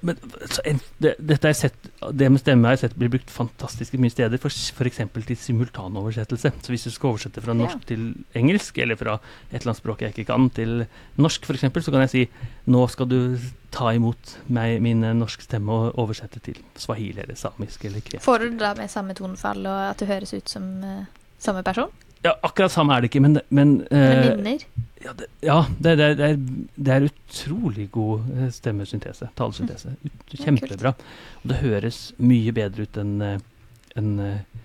men, 0.00 0.18
en, 0.64 0.80
det, 1.02 1.14
dette 1.18 1.52
sett, 1.54 1.90
det 2.12 2.30
med 2.32 2.42
stemme 2.42 2.66
har 2.66 2.76
jeg 2.76 2.86
sett 2.86 2.96
blir 2.98 3.12
brukt 3.12 3.30
fantastisk 3.30 3.94
mye 4.00 4.14
steder, 4.14 4.40
f.eks. 4.40 5.02
til 5.14 5.36
simultanoversettelse. 5.42 6.52
Så 6.62 6.72
hvis 6.74 6.88
du 6.88 6.90
skal 6.94 7.12
oversette 7.14 7.44
fra 7.44 7.54
norsk 7.56 7.78
Ja. 7.84 7.88
til 7.92 8.08
engelsk, 8.34 8.78
eller 8.78 8.96
fra 8.96 9.18
et 9.50 9.60
eller 9.60 9.72
annet 9.72 9.82
språk 9.82 10.02
jeg 10.02 10.14
ikke 10.14 10.30
kan, 10.32 10.48
til 10.50 10.86
norsk 11.20 11.46
f.eks., 11.46 11.84
så 11.84 11.92
kan 11.94 12.06
jeg 12.06 12.14
si 12.14 12.26
nå 12.66 12.86
skal 12.90 13.06
du 13.10 13.20
ta 13.70 13.92
imot 13.92 14.38
meg, 14.48 14.80
min 14.82 15.04
norske 15.04 15.36
norsk 15.36 15.42
stemme 15.42 15.74
og 15.74 15.98
oversette 16.00 16.40
til 16.40 16.58
swahili 16.78 17.20
eller 17.24 17.36
samisk 17.38 17.84
eller 17.84 18.00
kve. 18.00 18.20
Får 18.24 18.38
du 18.38 18.48
det 18.50 18.62
da 18.62 18.72
med 18.78 18.90
samme 18.92 19.14
tonefall 19.14 19.66
og 19.66 19.90
at 19.90 20.00
det 20.00 20.08
høres 20.08 20.32
ut 20.34 20.48
som 20.48 20.62
uh, 20.84 21.04
samme 21.38 21.62
person? 21.66 21.90
Ja, 22.26 22.34
akkurat 22.42 22.72
samme 22.74 22.96
er 22.96 23.04
det 23.04 23.12
ikke, 23.12 23.22
men, 23.22 23.38
men 23.54 23.78
eh? 23.94 24.66
Ja, 25.04 25.12
det, 25.14 25.28
ja 25.44 25.58
det, 25.78 25.92
det, 26.00 26.08
det, 26.18 26.28
er, 26.32 26.38
det 26.74 26.94
er 26.94 27.06
utrolig 27.06 27.86
god 27.94 28.24
eh, 28.34 28.48
stemmesyntese. 28.54 29.28
Talesyntese. 29.38 29.94
Ut, 30.02 30.34
kjempebra. 30.40 30.94
Og 31.42 31.52
det 31.52 31.60
høres 31.60 32.00
mye 32.18 32.54
bedre 32.56 32.86
ut 32.86 32.98
enn 32.98 33.14
en, 33.22 34.10
eh, 34.24 34.64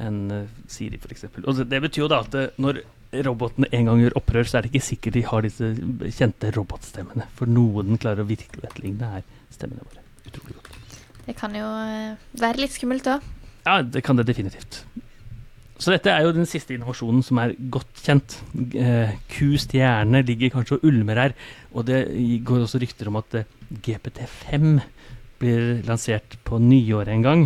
enn, 0.00 0.22
eh, 0.32 0.56
Siri, 0.70 1.00
f.eks. 1.02 1.28
Og 1.42 1.52
det, 1.58 1.68
det 1.74 1.82
betyr 1.84 2.06
jo 2.06 2.10
da 2.12 2.22
at 2.24 2.38
når 2.62 2.80
robotene 3.26 3.68
en 3.76 3.90
gang 3.90 4.00
gjør 4.00 4.16
opprør, 4.22 4.48
så 4.48 4.58
er 4.58 4.64
det 4.64 4.72
ikke 4.72 4.86
sikkert 4.86 5.18
de 5.18 5.26
har 5.28 5.44
disse 5.44 5.72
kjente 6.16 6.54
robotstemmene. 6.56 7.28
For 7.36 7.50
noen 7.50 8.00
klarer 8.00 8.24
å 8.24 8.30
virkelig 8.30 8.64
etterligne 8.70 9.12
her 9.18 9.26
stemmene 9.52 9.84
våre. 9.84 10.00
Utrolig 10.30 10.56
godt. 10.56 10.98
Det 11.26 11.36
kan 11.38 11.52
jo 11.54 11.68
være 12.40 12.64
litt 12.64 12.72
skummelt 12.74 13.12
òg. 13.12 13.28
Ja, 13.66 13.82
det 13.84 14.00
kan 14.02 14.16
det 14.18 14.24
definitivt. 14.30 14.80
Så 15.82 15.90
dette 15.90 16.12
er 16.12 16.22
jo 16.22 16.34
den 16.36 16.46
siste 16.46 16.76
innovasjonen 16.76 17.24
som 17.26 17.40
er 17.42 17.56
godt 17.74 18.02
kjent. 18.04 18.36
Eh, 18.78 19.16
Q-stjerne 19.32 20.22
ligger 20.28 20.52
kanskje 20.54 20.78
og 20.78 20.86
ulmer 20.86 21.18
her, 21.18 21.34
og 21.74 21.88
det 21.88 22.04
går 22.46 22.64
også 22.66 22.80
rykter 22.82 23.10
om 23.10 23.18
at 23.18 23.40
eh, 23.40 23.48
GPT5 23.82 24.76
blir 25.42 25.80
lansert 25.88 26.36
på 26.46 26.60
nyåret 26.62 27.10
en 27.10 27.24
gang. 27.26 27.42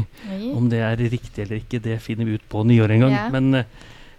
Om 0.53 0.68
det 0.72 0.83
er 0.85 1.01
riktig 1.01 1.46
eller 1.46 1.62
ikke, 1.62 1.81
det 1.81 1.96
finner 2.05 2.29
vi 2.29 2.37
ut 2.37 2.44
på 2.53 2.64
nyåret 2.68 2.99
en 2.99 3.07
gang. 3.07 3.16
Ja. 3.16 3.29
Men, 3.33 3.62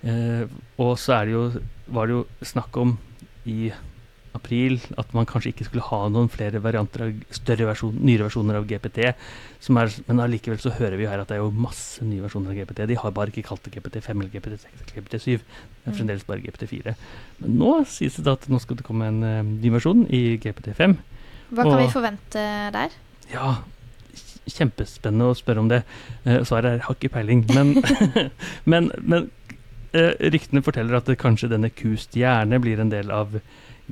eh, 0.01 0.47
og 0.81 0.95
så 0.97 1.19
er 1.19 1.29
det 1.29 1.37
jo, 1.37 1.43
var 1.93 2.09
det 2.09 2.17
jo 2.17 2.23
snakk 2.55 2.81
om 2.81 2.97
i 3.45 3.69
april 4.37 4.77
at 5.01 5.11
man 5.17 5.27
kanskje 5.29 5.51
ikke 5.51 5.65
skulle 5.67 5.85
ha 5.89 5.99
noen 6.13 6.29
flere 6.31 6.61
varianter 6.63 7.03
av 7.07 7.13
større 7.35 7.67
versjon, 7.69 7.97
nyere 7.99 8.27
versjoner 8.29 8.57
av 8.61 8.67
GPT. 8.69 9.11
Som 9.63 9.77
er, 9.81 9.91
men 10.07 10.21
allikevel 10.23 10.59
så 10.63 10.71
hører 10.77 10.95
vi 10.99 11.03
jo 11.05 11.11
her 11.11 11.21
at 11.25 11.29
det 11.31 11.37
er 11.37 11.43
jo 11.43 11.51
masse 11.51 12.05
nye 12.05 12.23
versjoner 12.23 12.53
av 12.53 12.59
GPT. 12.61 12.85
De 12.93 12.97
har 13.01 13.15
bare 13.17 13.33
ikke 13.33 13.45
kalt 13.49 13.65
det 13.67 13.73
GPT5 13.75 14.13
eller 14.15 14.33
GPT6 14.33 14.67
eller 14.71 14.93
GPT7. 14.95 15.25
Det 15.37 15.41
er 15.41 15.91
Mm. 15.91 15.95
fremdeles 16.01 16.25
bare 16.27 16.41
GPT4. 16.43 16.93
Men 17.39 17.53
nå 17.61 17.73
sies 17.87 18.15
det 18.19 18.27
at 18.27 18.47
nå 18.51 18.57
skal 18.59 18.75
det 18.75 18.83
komme 18.87 19.07
en 19.07 19.21
uh, 19.23 19.41
ny 19.47 19.69
versjon 19.71 20.01
i 20.11 20.37
GPT5. 20.43 20.97
Hva 21.53 21.63
kan 21.63 21.73
Og- 21.77 21.79
vi 21.85 21.91
forvente 21.93 22.43
der? 22.75 22.95
Ja, 23.31 23.53
kjempespennende 24.47 25.29
å 25.31 25.35
spørre 25.37 25.59
om 25.63 25.69
det. 25.71 25.81
Uh, 26.25 26.41
Svaret 26.47 26.77
er 26.77 26.83
har 26.85 26.95
ikke 26.97 27.11
peiling. 27.13 27.45
Men, 27.55 27.73
men, 28.71 28.91
men 29.01 29.29
eh, 29.93 30.13
ryktene 30.33 30.63
forteller 30.65 30.99
at 30.99 31.09
kanskje 31.19 31.49
denne 31.51 31.69
Q-stjerne 31.73 32.59
blir 32.63 32.79
en 32.83 32.91
del 32.91 33.11
av 33.11 33.37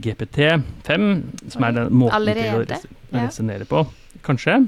GPT5, 0.02 1.24
som 1.52 1.64
er 1.64 1.72
den 1.72 1.94
måten 1.94 2.16
allerede? 2.18 2.66
til 2.82 2.90
å 3.14 3.22
resonnere 3.26 3.60
Ja. 3.60 3.66
på. 3.66 3.86
Kanskje. 4.24 4.68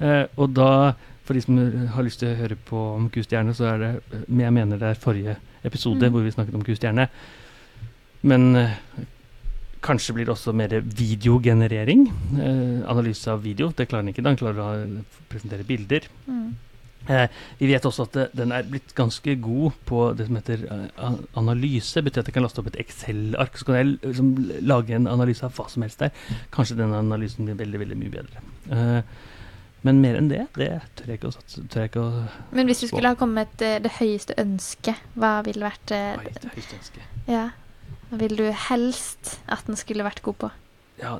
Eh, 0.00 0.26
og 0.36 0.54
da, 0.54 0.92
for 1.24 1.34
de 1.34 1.40
som 1.40 1.56
har 1.88 2.02
lyst 2.02 2.18
til 2.20 2.28
å 2.34 2.36
høre 2.36 2.56
på 2.56 2.76
om 2.96 3.08
Q-stjerne, 3.10 3.54
så 3.54 3.64
er 3.74 3.78
det 3.78 3.90
eh, 4.12 4.42
Jeg 4.44 4.52
mener 4.52 4.76
det 4.78 4.82
er 4.90 4.94
forrige 5.00 5.36
episode 5.64 6.00
Mm. 6.06 6.12
hvor 6.12 6.22
vi 6.22 6.30
snakket 6.30 6.54
om 6.54 6.62
Q-stjerne. 6.64 7.08
Men 8.22 8.56
eh, 8.56 8.70
Kanskje 9.84 10.14
blir 10.14 10.24
det 10.24 10.32
også 10.32 10.54
mer 10.54 10.68
videogenerering. 10.80 12.06
Eh, 12.40 12.88
analyse 12.90 13.28
av 13.28 13.42
video. 13.42 13.68
Det 13.70 13.86
klarer 13.86 14.02
han 14.04 14.14
ikke. 14.14 14.24
Han 14.24 14.36
klarer 14.36 14.60
å 14.62 15.04
presentere 15.28 15.62
bilder. 15.62 16.00
Mm. 16.26 16.54
Eh, 17.08 17.26
vi 17.58 17.68
vet 17.68 17.84
også 17.84 18.06
at 18.08 18.16
det, 18.16 18.24
den 18.38 18.52
er 18.54 18.66
blitt 18.68 18.94
ganske 18.96 19.36
god 19.44 19.76
på 19.88 20.06
det 20.16 20.28
som 20.28 20.38
heter 20.38 20.64
eh, 20.70 21.18
analyse. 21.40 22.02
betyr 22.02 22.24
at 22.24 22.30
jeg 22.30 22.36
kan 22.36 22.46
laste 22.46 22.62
opp 22.62 22.70
et 22.72 22.80
Excel-ark, 22.84 23.58
så 23.58 23.68
kan 23.68 23.78
jeg 23.80 23.92
liksom, 23.98 24.32
lage 24.64 24.96
en 24.96 25.10
analyse 25.10 25.44
av 25.44 25.54
hva 25.58 25.68
som 25.72 25.84
helst 25.84 26.00
der. 26.00 26.14
Kanskje 26.54 26.78
den 26.80 26.96
analysen 26.96 27.48
blir 27.48 27.60
veldig 27.60 27.82
veldig 27.84 28.00
mye 28.00 28.14
bedre. 28.14 28.44
Eh, 28.70 29.00
men 29.84 30.00
mer 30.00 30.16
enn 30.16 30.30
det, 30.30 30.46
det 30.56 30.70
tør 30.96 31.12
jeg 31.12 31.20
ikke 31.20 31.28
å 31.28 31.34
satse 31.34 32.04
Men 32.56 32.70
hvis 32.70 32.80
du 32.80 32.86
skulle 32.88 33.10
ha 33.12 33.18
kommet 33.20 33.52
det 33.60 33.98
høyeste 33.98 34.32
ønsket, 34.40 34.96
hva 35.12 35.42
ville 35.44 35.66
vært 35.66 35.92
eh, 35.92 36.16
Oi, 36.16 36.32
det 36.40 36.54
høyeste 36.56 36.80
ønsket. 36.80 37.20
Ja. 37.28 37.50
Hva 38.08 38.20
ville 38.22 38.48
du 38.48 38.62
helst 38.70 39.38
at 39.44 39.68
den 39.68 39.76
skulle 39.76 40.06
vært 40.06 40.24
god 40.24 40.40
på? 40.40 40.50
Ja, 41.02 41.18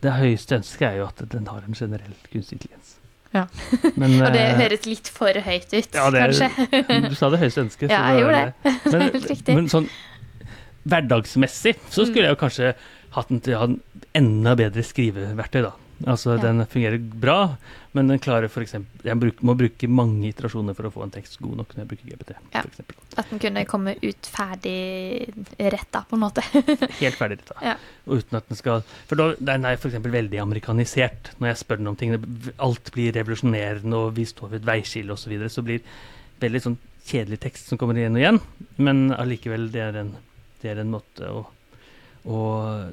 det 0.00 0.16
høyeste 0.16 0.56
ønsket 0.56 0.86
er 0.88 0.98
jo 1.00 1.06
at 1.10 1.20
den 1.32 1.48
har 1.50 1.64
en 1.66 1.76
generell 1.76 2.14
kunstig 2.32 2.56
intelligens. 2.56 2.96
Ja. 3.32 3.44
Men, 3.96 4.16
Og 4.26 4.32
det 4.34 4.40
eh, 4.42 4.56
høres 4.58 4.86
litt 4.90 5.06
for 5.14 5.30
høyt 5.46 5.68
ut, 5.70 5.94
Ja, 5.94 6.08
det 6.10 6.20
er- 6.20 6.32
kanskje? 6.32 7.08
Du 7.10 7.14
sa 7.14 7.28
det 7.30 7.38
høyeste 7.38 7.62
ønsket. 7.62 7.90
Ja, 7.92 8.00
jeg 8.10 8.24
gjorde 8.24 8.40
det. 8.40 8.72
Men, 8.92 9.02
Helt 9.14 9.28
riktig. 9.30 9.54
men 9.54 9.68
sånn 9.70 9.86
hverdagsmessig 10.90 11.76
så 11.90 12.06
skulle 12.08 12.24
Mm. 12.24 12.28
jeg 12.28 12.34
jo 12.34 12.40
kanskje 12.40 12.74
hatt 13.14 13.30
en, 13.30 13.40
til 13.40 13.56
ha 13.58 13.64
en 13.68 13.80
enda 14.14 14.54
bedre 14.58 14.82
skriveverktøy, 14.82 15.62
da. 15.62 15.72
Altså 16.06 16.36
Ja. 16.36 16.42
den 16.42 16.64
fungerer 16.66 16.98
bra, 16.98 17.56
men 17.92 18.08
den 18.08 18.18
klarer 18.18 18.48
f.eks. 18.48 18.72
Jeg 19.04 19.18
bruk, 19.20 19.42
må 19.42 19.54
bruke 19.58 19.88
mange 19.88 20.30
iterasjoner 20.30 20.74
for 20.74 20.88
å 20.88 20.92
få 20.94 21.02
en 21.04 21.10
tekst 21.12 21.38
god 21.42 21.58
nok 21.60 21.74
når 21.74 21.82
jeg 21.82 21.88
bruker 21.90 22.10
GPT. 22.10 22.36
Ja. 22.54 22.62
At 23.20 23.28
den 23.28 23.38
kunne 23.42 23.64
komme 23.68 23.96
ut 24.00 24.30
ferdig 24.32 25.34
retta, 25.58 26.04
på 26.08 26.16
en 26.16 26.22
måte. 26.24 26.40
Helt 27.02 27.18
ferdig 27.18 27.40
retta. 27.42 27.58
Ja. 27.60 27.74
Og 28.06 28.22
uten 28.22 28.38
at 28.40 28.48
den 28.48 28.56
skal 28.56 28.82
For 29.10 29.16
da, 29.20 29.34
den 29.36 29.64
er 29.68 29.76
f.eks. 29.76 29.98
veldig 30.00 30.40
amerikanisert. 30.40 31.34
Når 31.38 31.52
jeg 31.52 31.60
spør 31.64 31.82
den 31.82 31.92
om 31.92 31.96
ting, 32.00 32.16
alt 32.58 32.92
blir 32.94 33.12
revolusjonerende, 33.18 33.96
og 33.96 34.16
vi 34.16 34.24
står 34.24 34.54
ved 34.54 34.62
et 34.62 34.70
veiskille 34.72 35.12
osv., 35.12 35.26
så, 35.26 35.34
videre, 35.34 35.52
så 35.52 35.62
blir 35.66 35.82
det 35.84 36.46
veldig 36.46 36.64
sånn 36.64 36.78
kjedelig 37.10 37.40
tekst 37.42 37.68
som 37.68 37.78
kommer 37.80 37.98
igjen 37.98 38.16
og 38.16 38.22
igjen. 38.22 38.40
Men 38.80 39.10
allikevel, 39.12 39.68
det 39.74 39.84
er 39.84 40.00
en, 40.04 40.14
det 40.62 40.72
er 40.72 40.80
en 40.80 40.92
måte 40.96 41.28
å, 41.28 41.44
å 42.24 42.40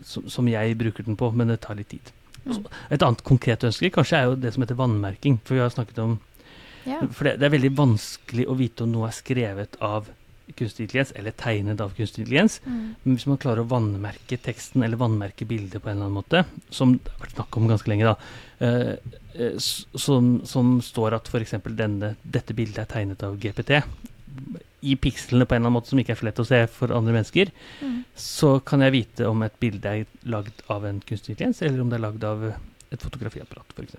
som, 0.08 0.28
som 0.32 0.48
jeg 0.52 0.76
bruker 0.80 1.08
den 1.08 1.16
på, 1.20 1.32
men 1.32 1.54
det 1.54 1.62
tar 1.64 1.80
litt 1.80 1.92
tid. 1.96 2.12
Et 2.46 3.02
annet 3.02 3.24
konkret 3.28 3.66
ønske 3.68 3.92
kanskje 3.94 4.20
er 4.20 4.30
jo 4.30 4.38
det 4.40 4.54
som 4.54 4.64
heter 4.64 4.80
vannmerking. 4.80 5.40
For 5.44 5.58
vi 5.58 5.64
har 5.66 5.74
snakket 5.74 6.04
om 6.04 6.20
Ja. 6.88 7.02
For 7.12 7.28
det, 7.28 7.34
det 7.42 7.44
er 7.44 7.52
veldig 7.52 7.74
vanskelig 7.76 8.46
å 8.48 8.54
vite 8.56 8.86
om 8.86 8.94
noe 8.94 9.10
er 9.10 9.16
skrevet 9.18 9.74
av 9.84 10.06
kunstig 10.56 10.86
intelligens 10.86 11.12
eller 11.12 11.34
tegnet 11.36 11.82
av 11.84 11.94
kunstig 11.98 12.24
intelligens. 12.24 12.62
Mm. 12.66 12.96
Men 13.04 13.18
hvis 13.18 13.28
man 13.28 13.40
klarer 13.42 13.64
å 13.64 13.70
vannmerke 13.72 14.40
teksten 14.40 14.86
eller 14.86 15.00
vannmerke 15.00 15.48
bildet 15.50 15.84
på 15.84 15.90
en 15.90 15.98
eller 15.98 16.08
annen 16.08 16.16
måte, 16.16 16.44
som 16.70 16.96
det 16.96 17.12
har 17.12 17.26
vært 17.26 17.36
snakk 17.36 17.58
om 17.60 17.68
ganske 17.68 17.92
lenge, 17.92 18.08
da, 18.08 18.16
eh, 18.64 18.94
eh, 19.36 19.58
som, 19.60 20.38
som 20.48 20.78
står 20.84 21.18
at 21.20 21.28
f.eks. 21.28 21.58
dette 21.60 22.56
bildet 22.58 22.86
er 22.86 22.92
tegnet 22.94 23.28
av 23.28 23.36
GPT, 23.42 23.82
i 24.92 24.96
pikslene 25.00 25.46
på 25.48 25.56
en 25.56 25.62
eller 25.62 25.70
annen 25.70 25.78
måte 25.80 25.92
som 25.92 26.00
ikke 26.02 26.16
er 26.16 26.20
for 26.20 26.30
lett 26.30 26.42
å 26.44 26.48
se 26.48 26.62
for 26.72 26.94
andre 26.96 27.16
mennesker, 27.18 27.52
Mm. 27.82 27.98
så 28.16 28.54
kan 28.66 28.82
jeg 28.86 28.96
vite 28.96 29.28
om 29.30 29.44
et 29.46 29.60
bilde 29.60 29.86
er 29.86 30.06
lagd 30.26 30.64
av 30.74 30.86
en 30.86 31.00
kunstig 31.02 31.36
intelligens, 31.36 31.62
eller 31.62 31.82
om 31.84 31.90
det 31.92 32.00
er 32.00 32.06
lagd 32.08 32.24
av 32.24 32.44
eh, 32.52 32.58
et 32.92 33.04
fotografiapparat, 33.04 33.74
f.eks. 33.76 33.98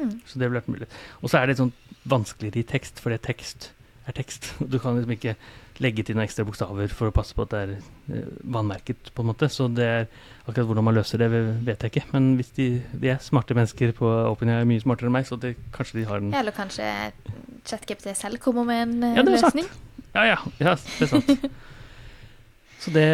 Mm. 0.00 0.14
Så 0.24 0.38
det 0.38 0.46
ville 0.48 0.60
vært 0.60 0.70
mulig. 0.72 0.88
Og 1.20 1.28
så 1.30 1.40
er 1.42 1.50
det 1.50 1.58
sånn 1.60 1.72
vanskeligere 2.08 2.62
i 2.62 2.68
tekst, 2.70 3.00
fordi 3.04 3.18
tekst 3.20 3.70
er 4.08 4.16
tekst. 4.16 4.54
Du 4.72 4.78
kan 4.80 4.96
liksom 4.96 5.12
ikke 5.12 5.34
legge 5.80 6.02
til 6.04 6.16
noen 6.16 6.26
ekstra 6.26 6.44
bokstaver 6.44 6.88
for 6.92 7.08
å 7.08 7.14
passe 7.16 7.32
på 7.36 7.44
at 7.46 7.52
det 7.54 7.60
er 7.60 7.70
eh, 8.16 8.30
vannmerket, 8.52 9.10
på 9.16 9.22
en 9.24 9.28
måte. 9.30 9.48
Så 9.52 9.68
det 9.72 9.84
er 9.86 10.06
akkurat 10.46 10.66
hvordan 10.70 10.84
man 10.88 10.96
løser 10.96 11.20
det, 11.20 11.28
vet 11.66 11.84
jeg 11.84 11.92
ikke. 11.94 12.06
Men 12.14 12.34
hvis 12.40 12.50
de, 12.56 12.66
de 13.00 13.12
er 13.12 13.20
smarte 13.24 13.56
mennesker 13.56 13.92
på 13.96 14.08
OpenAI, 14.32 14.62
er 14.64 14.68
mye 14.68 14.82
smartere 14.82 15.08
enn 15.12 15.16
meg, 15.18 15.28
så 15.28 15.38
det, 15.40 15.54
kanskje 15.76 16.00
de 16.00 16.08
har 16.10 16.20
en 16.20 16.32
Eller 16.36 16.56
kanskje 16.56 16.88
ChatGPT 17.68 18.12
selv 18.16 18.40
kommer 18.40 18.64
med 18.68 18.82
en 18.86 19.02
eh, 19.10 19.16
Ja, 19.20 19.24
det 19.26 19.36
er 19.36 19.44
sant. 19.46 19.78
Ja, 20.14 20.24
ja, 20.26 20.36
ja, 20.58 20.74
det 20.98 21.06
er 21.06 21.10
sant. 21.10 21.50
Så 22.80 22.90
det 22.94 23.04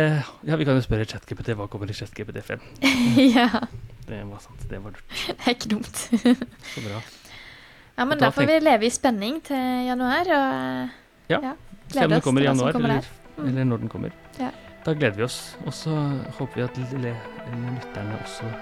Ja, 0.46 0.56
vi 0.56 0.64
kan 0.64 0.78
jo 0.78 0.82
spørre 0.84 1.04
ChatGPT 1.04 1.56
hva 1.58 1.66
kommer 1.68 1.90
i 1.90 1.96
ChatGPT 1.96 2.38
5. 2.46 2.60
ja, 3.36 3.48
Det 4.06 4.20
var 4.28 4.38
sant. 4.44 4.62
Det 4.70 4.78
var 4.82 4.94
lurt. 4.94 5.16
det 5.26 5.36
er 5.42 5.56
ikke 5.56 5.72
dumt. 5.74 5.96
Så 5.96 6.84
bra. 6.84 7.00
Ja, 7.96 8.04
men 8.04 8.18
da 8.20 8.28
da 8.28 8.30
får 8.30 8.46
vi 8.46 8.58
leve 8.60 8.86
i 8.86 8.92
spenning 8.92 9.40
til 9.44 9.88
januar, 9.88 10.28
og 10.28 11.32
ja. 11.32 11.40
Ja. 11.42 11.52
Se 11.90 12.04
om 12.04 12.10
den 12.10 12.20
kommer 12.20 12.44
i 12.44 12.44
januar, 12.44 12.72
kommer 12.72 12.94
eller. 12.98 13.10
Mm. 13.36 13.48
eller 13.48 13.64
når 13.64 13.76
den 13.84 13.88
kommer. 13.88 14.10
Ja. 14.38 14.50
Da 14.86 14.92
gleder 14.94 15.16
vi 15.16 15.22
oss. 15.26 15.56
Og 15.66 15.74
så 15.74 15.96
håper 16.38 16.54
vi 16.54 16.62
at 16.62 16.78
lytterne 16.78 18.18
også 18.22 18.52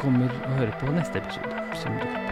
kommer 0.00 0.30
og 0.44 0.58
hører 0.58 0.74
på 0.80 0.90
neste 0.90 1.22
episode. 1.22 1.66
Som 1.78 1.98
dukker 2.02 2.31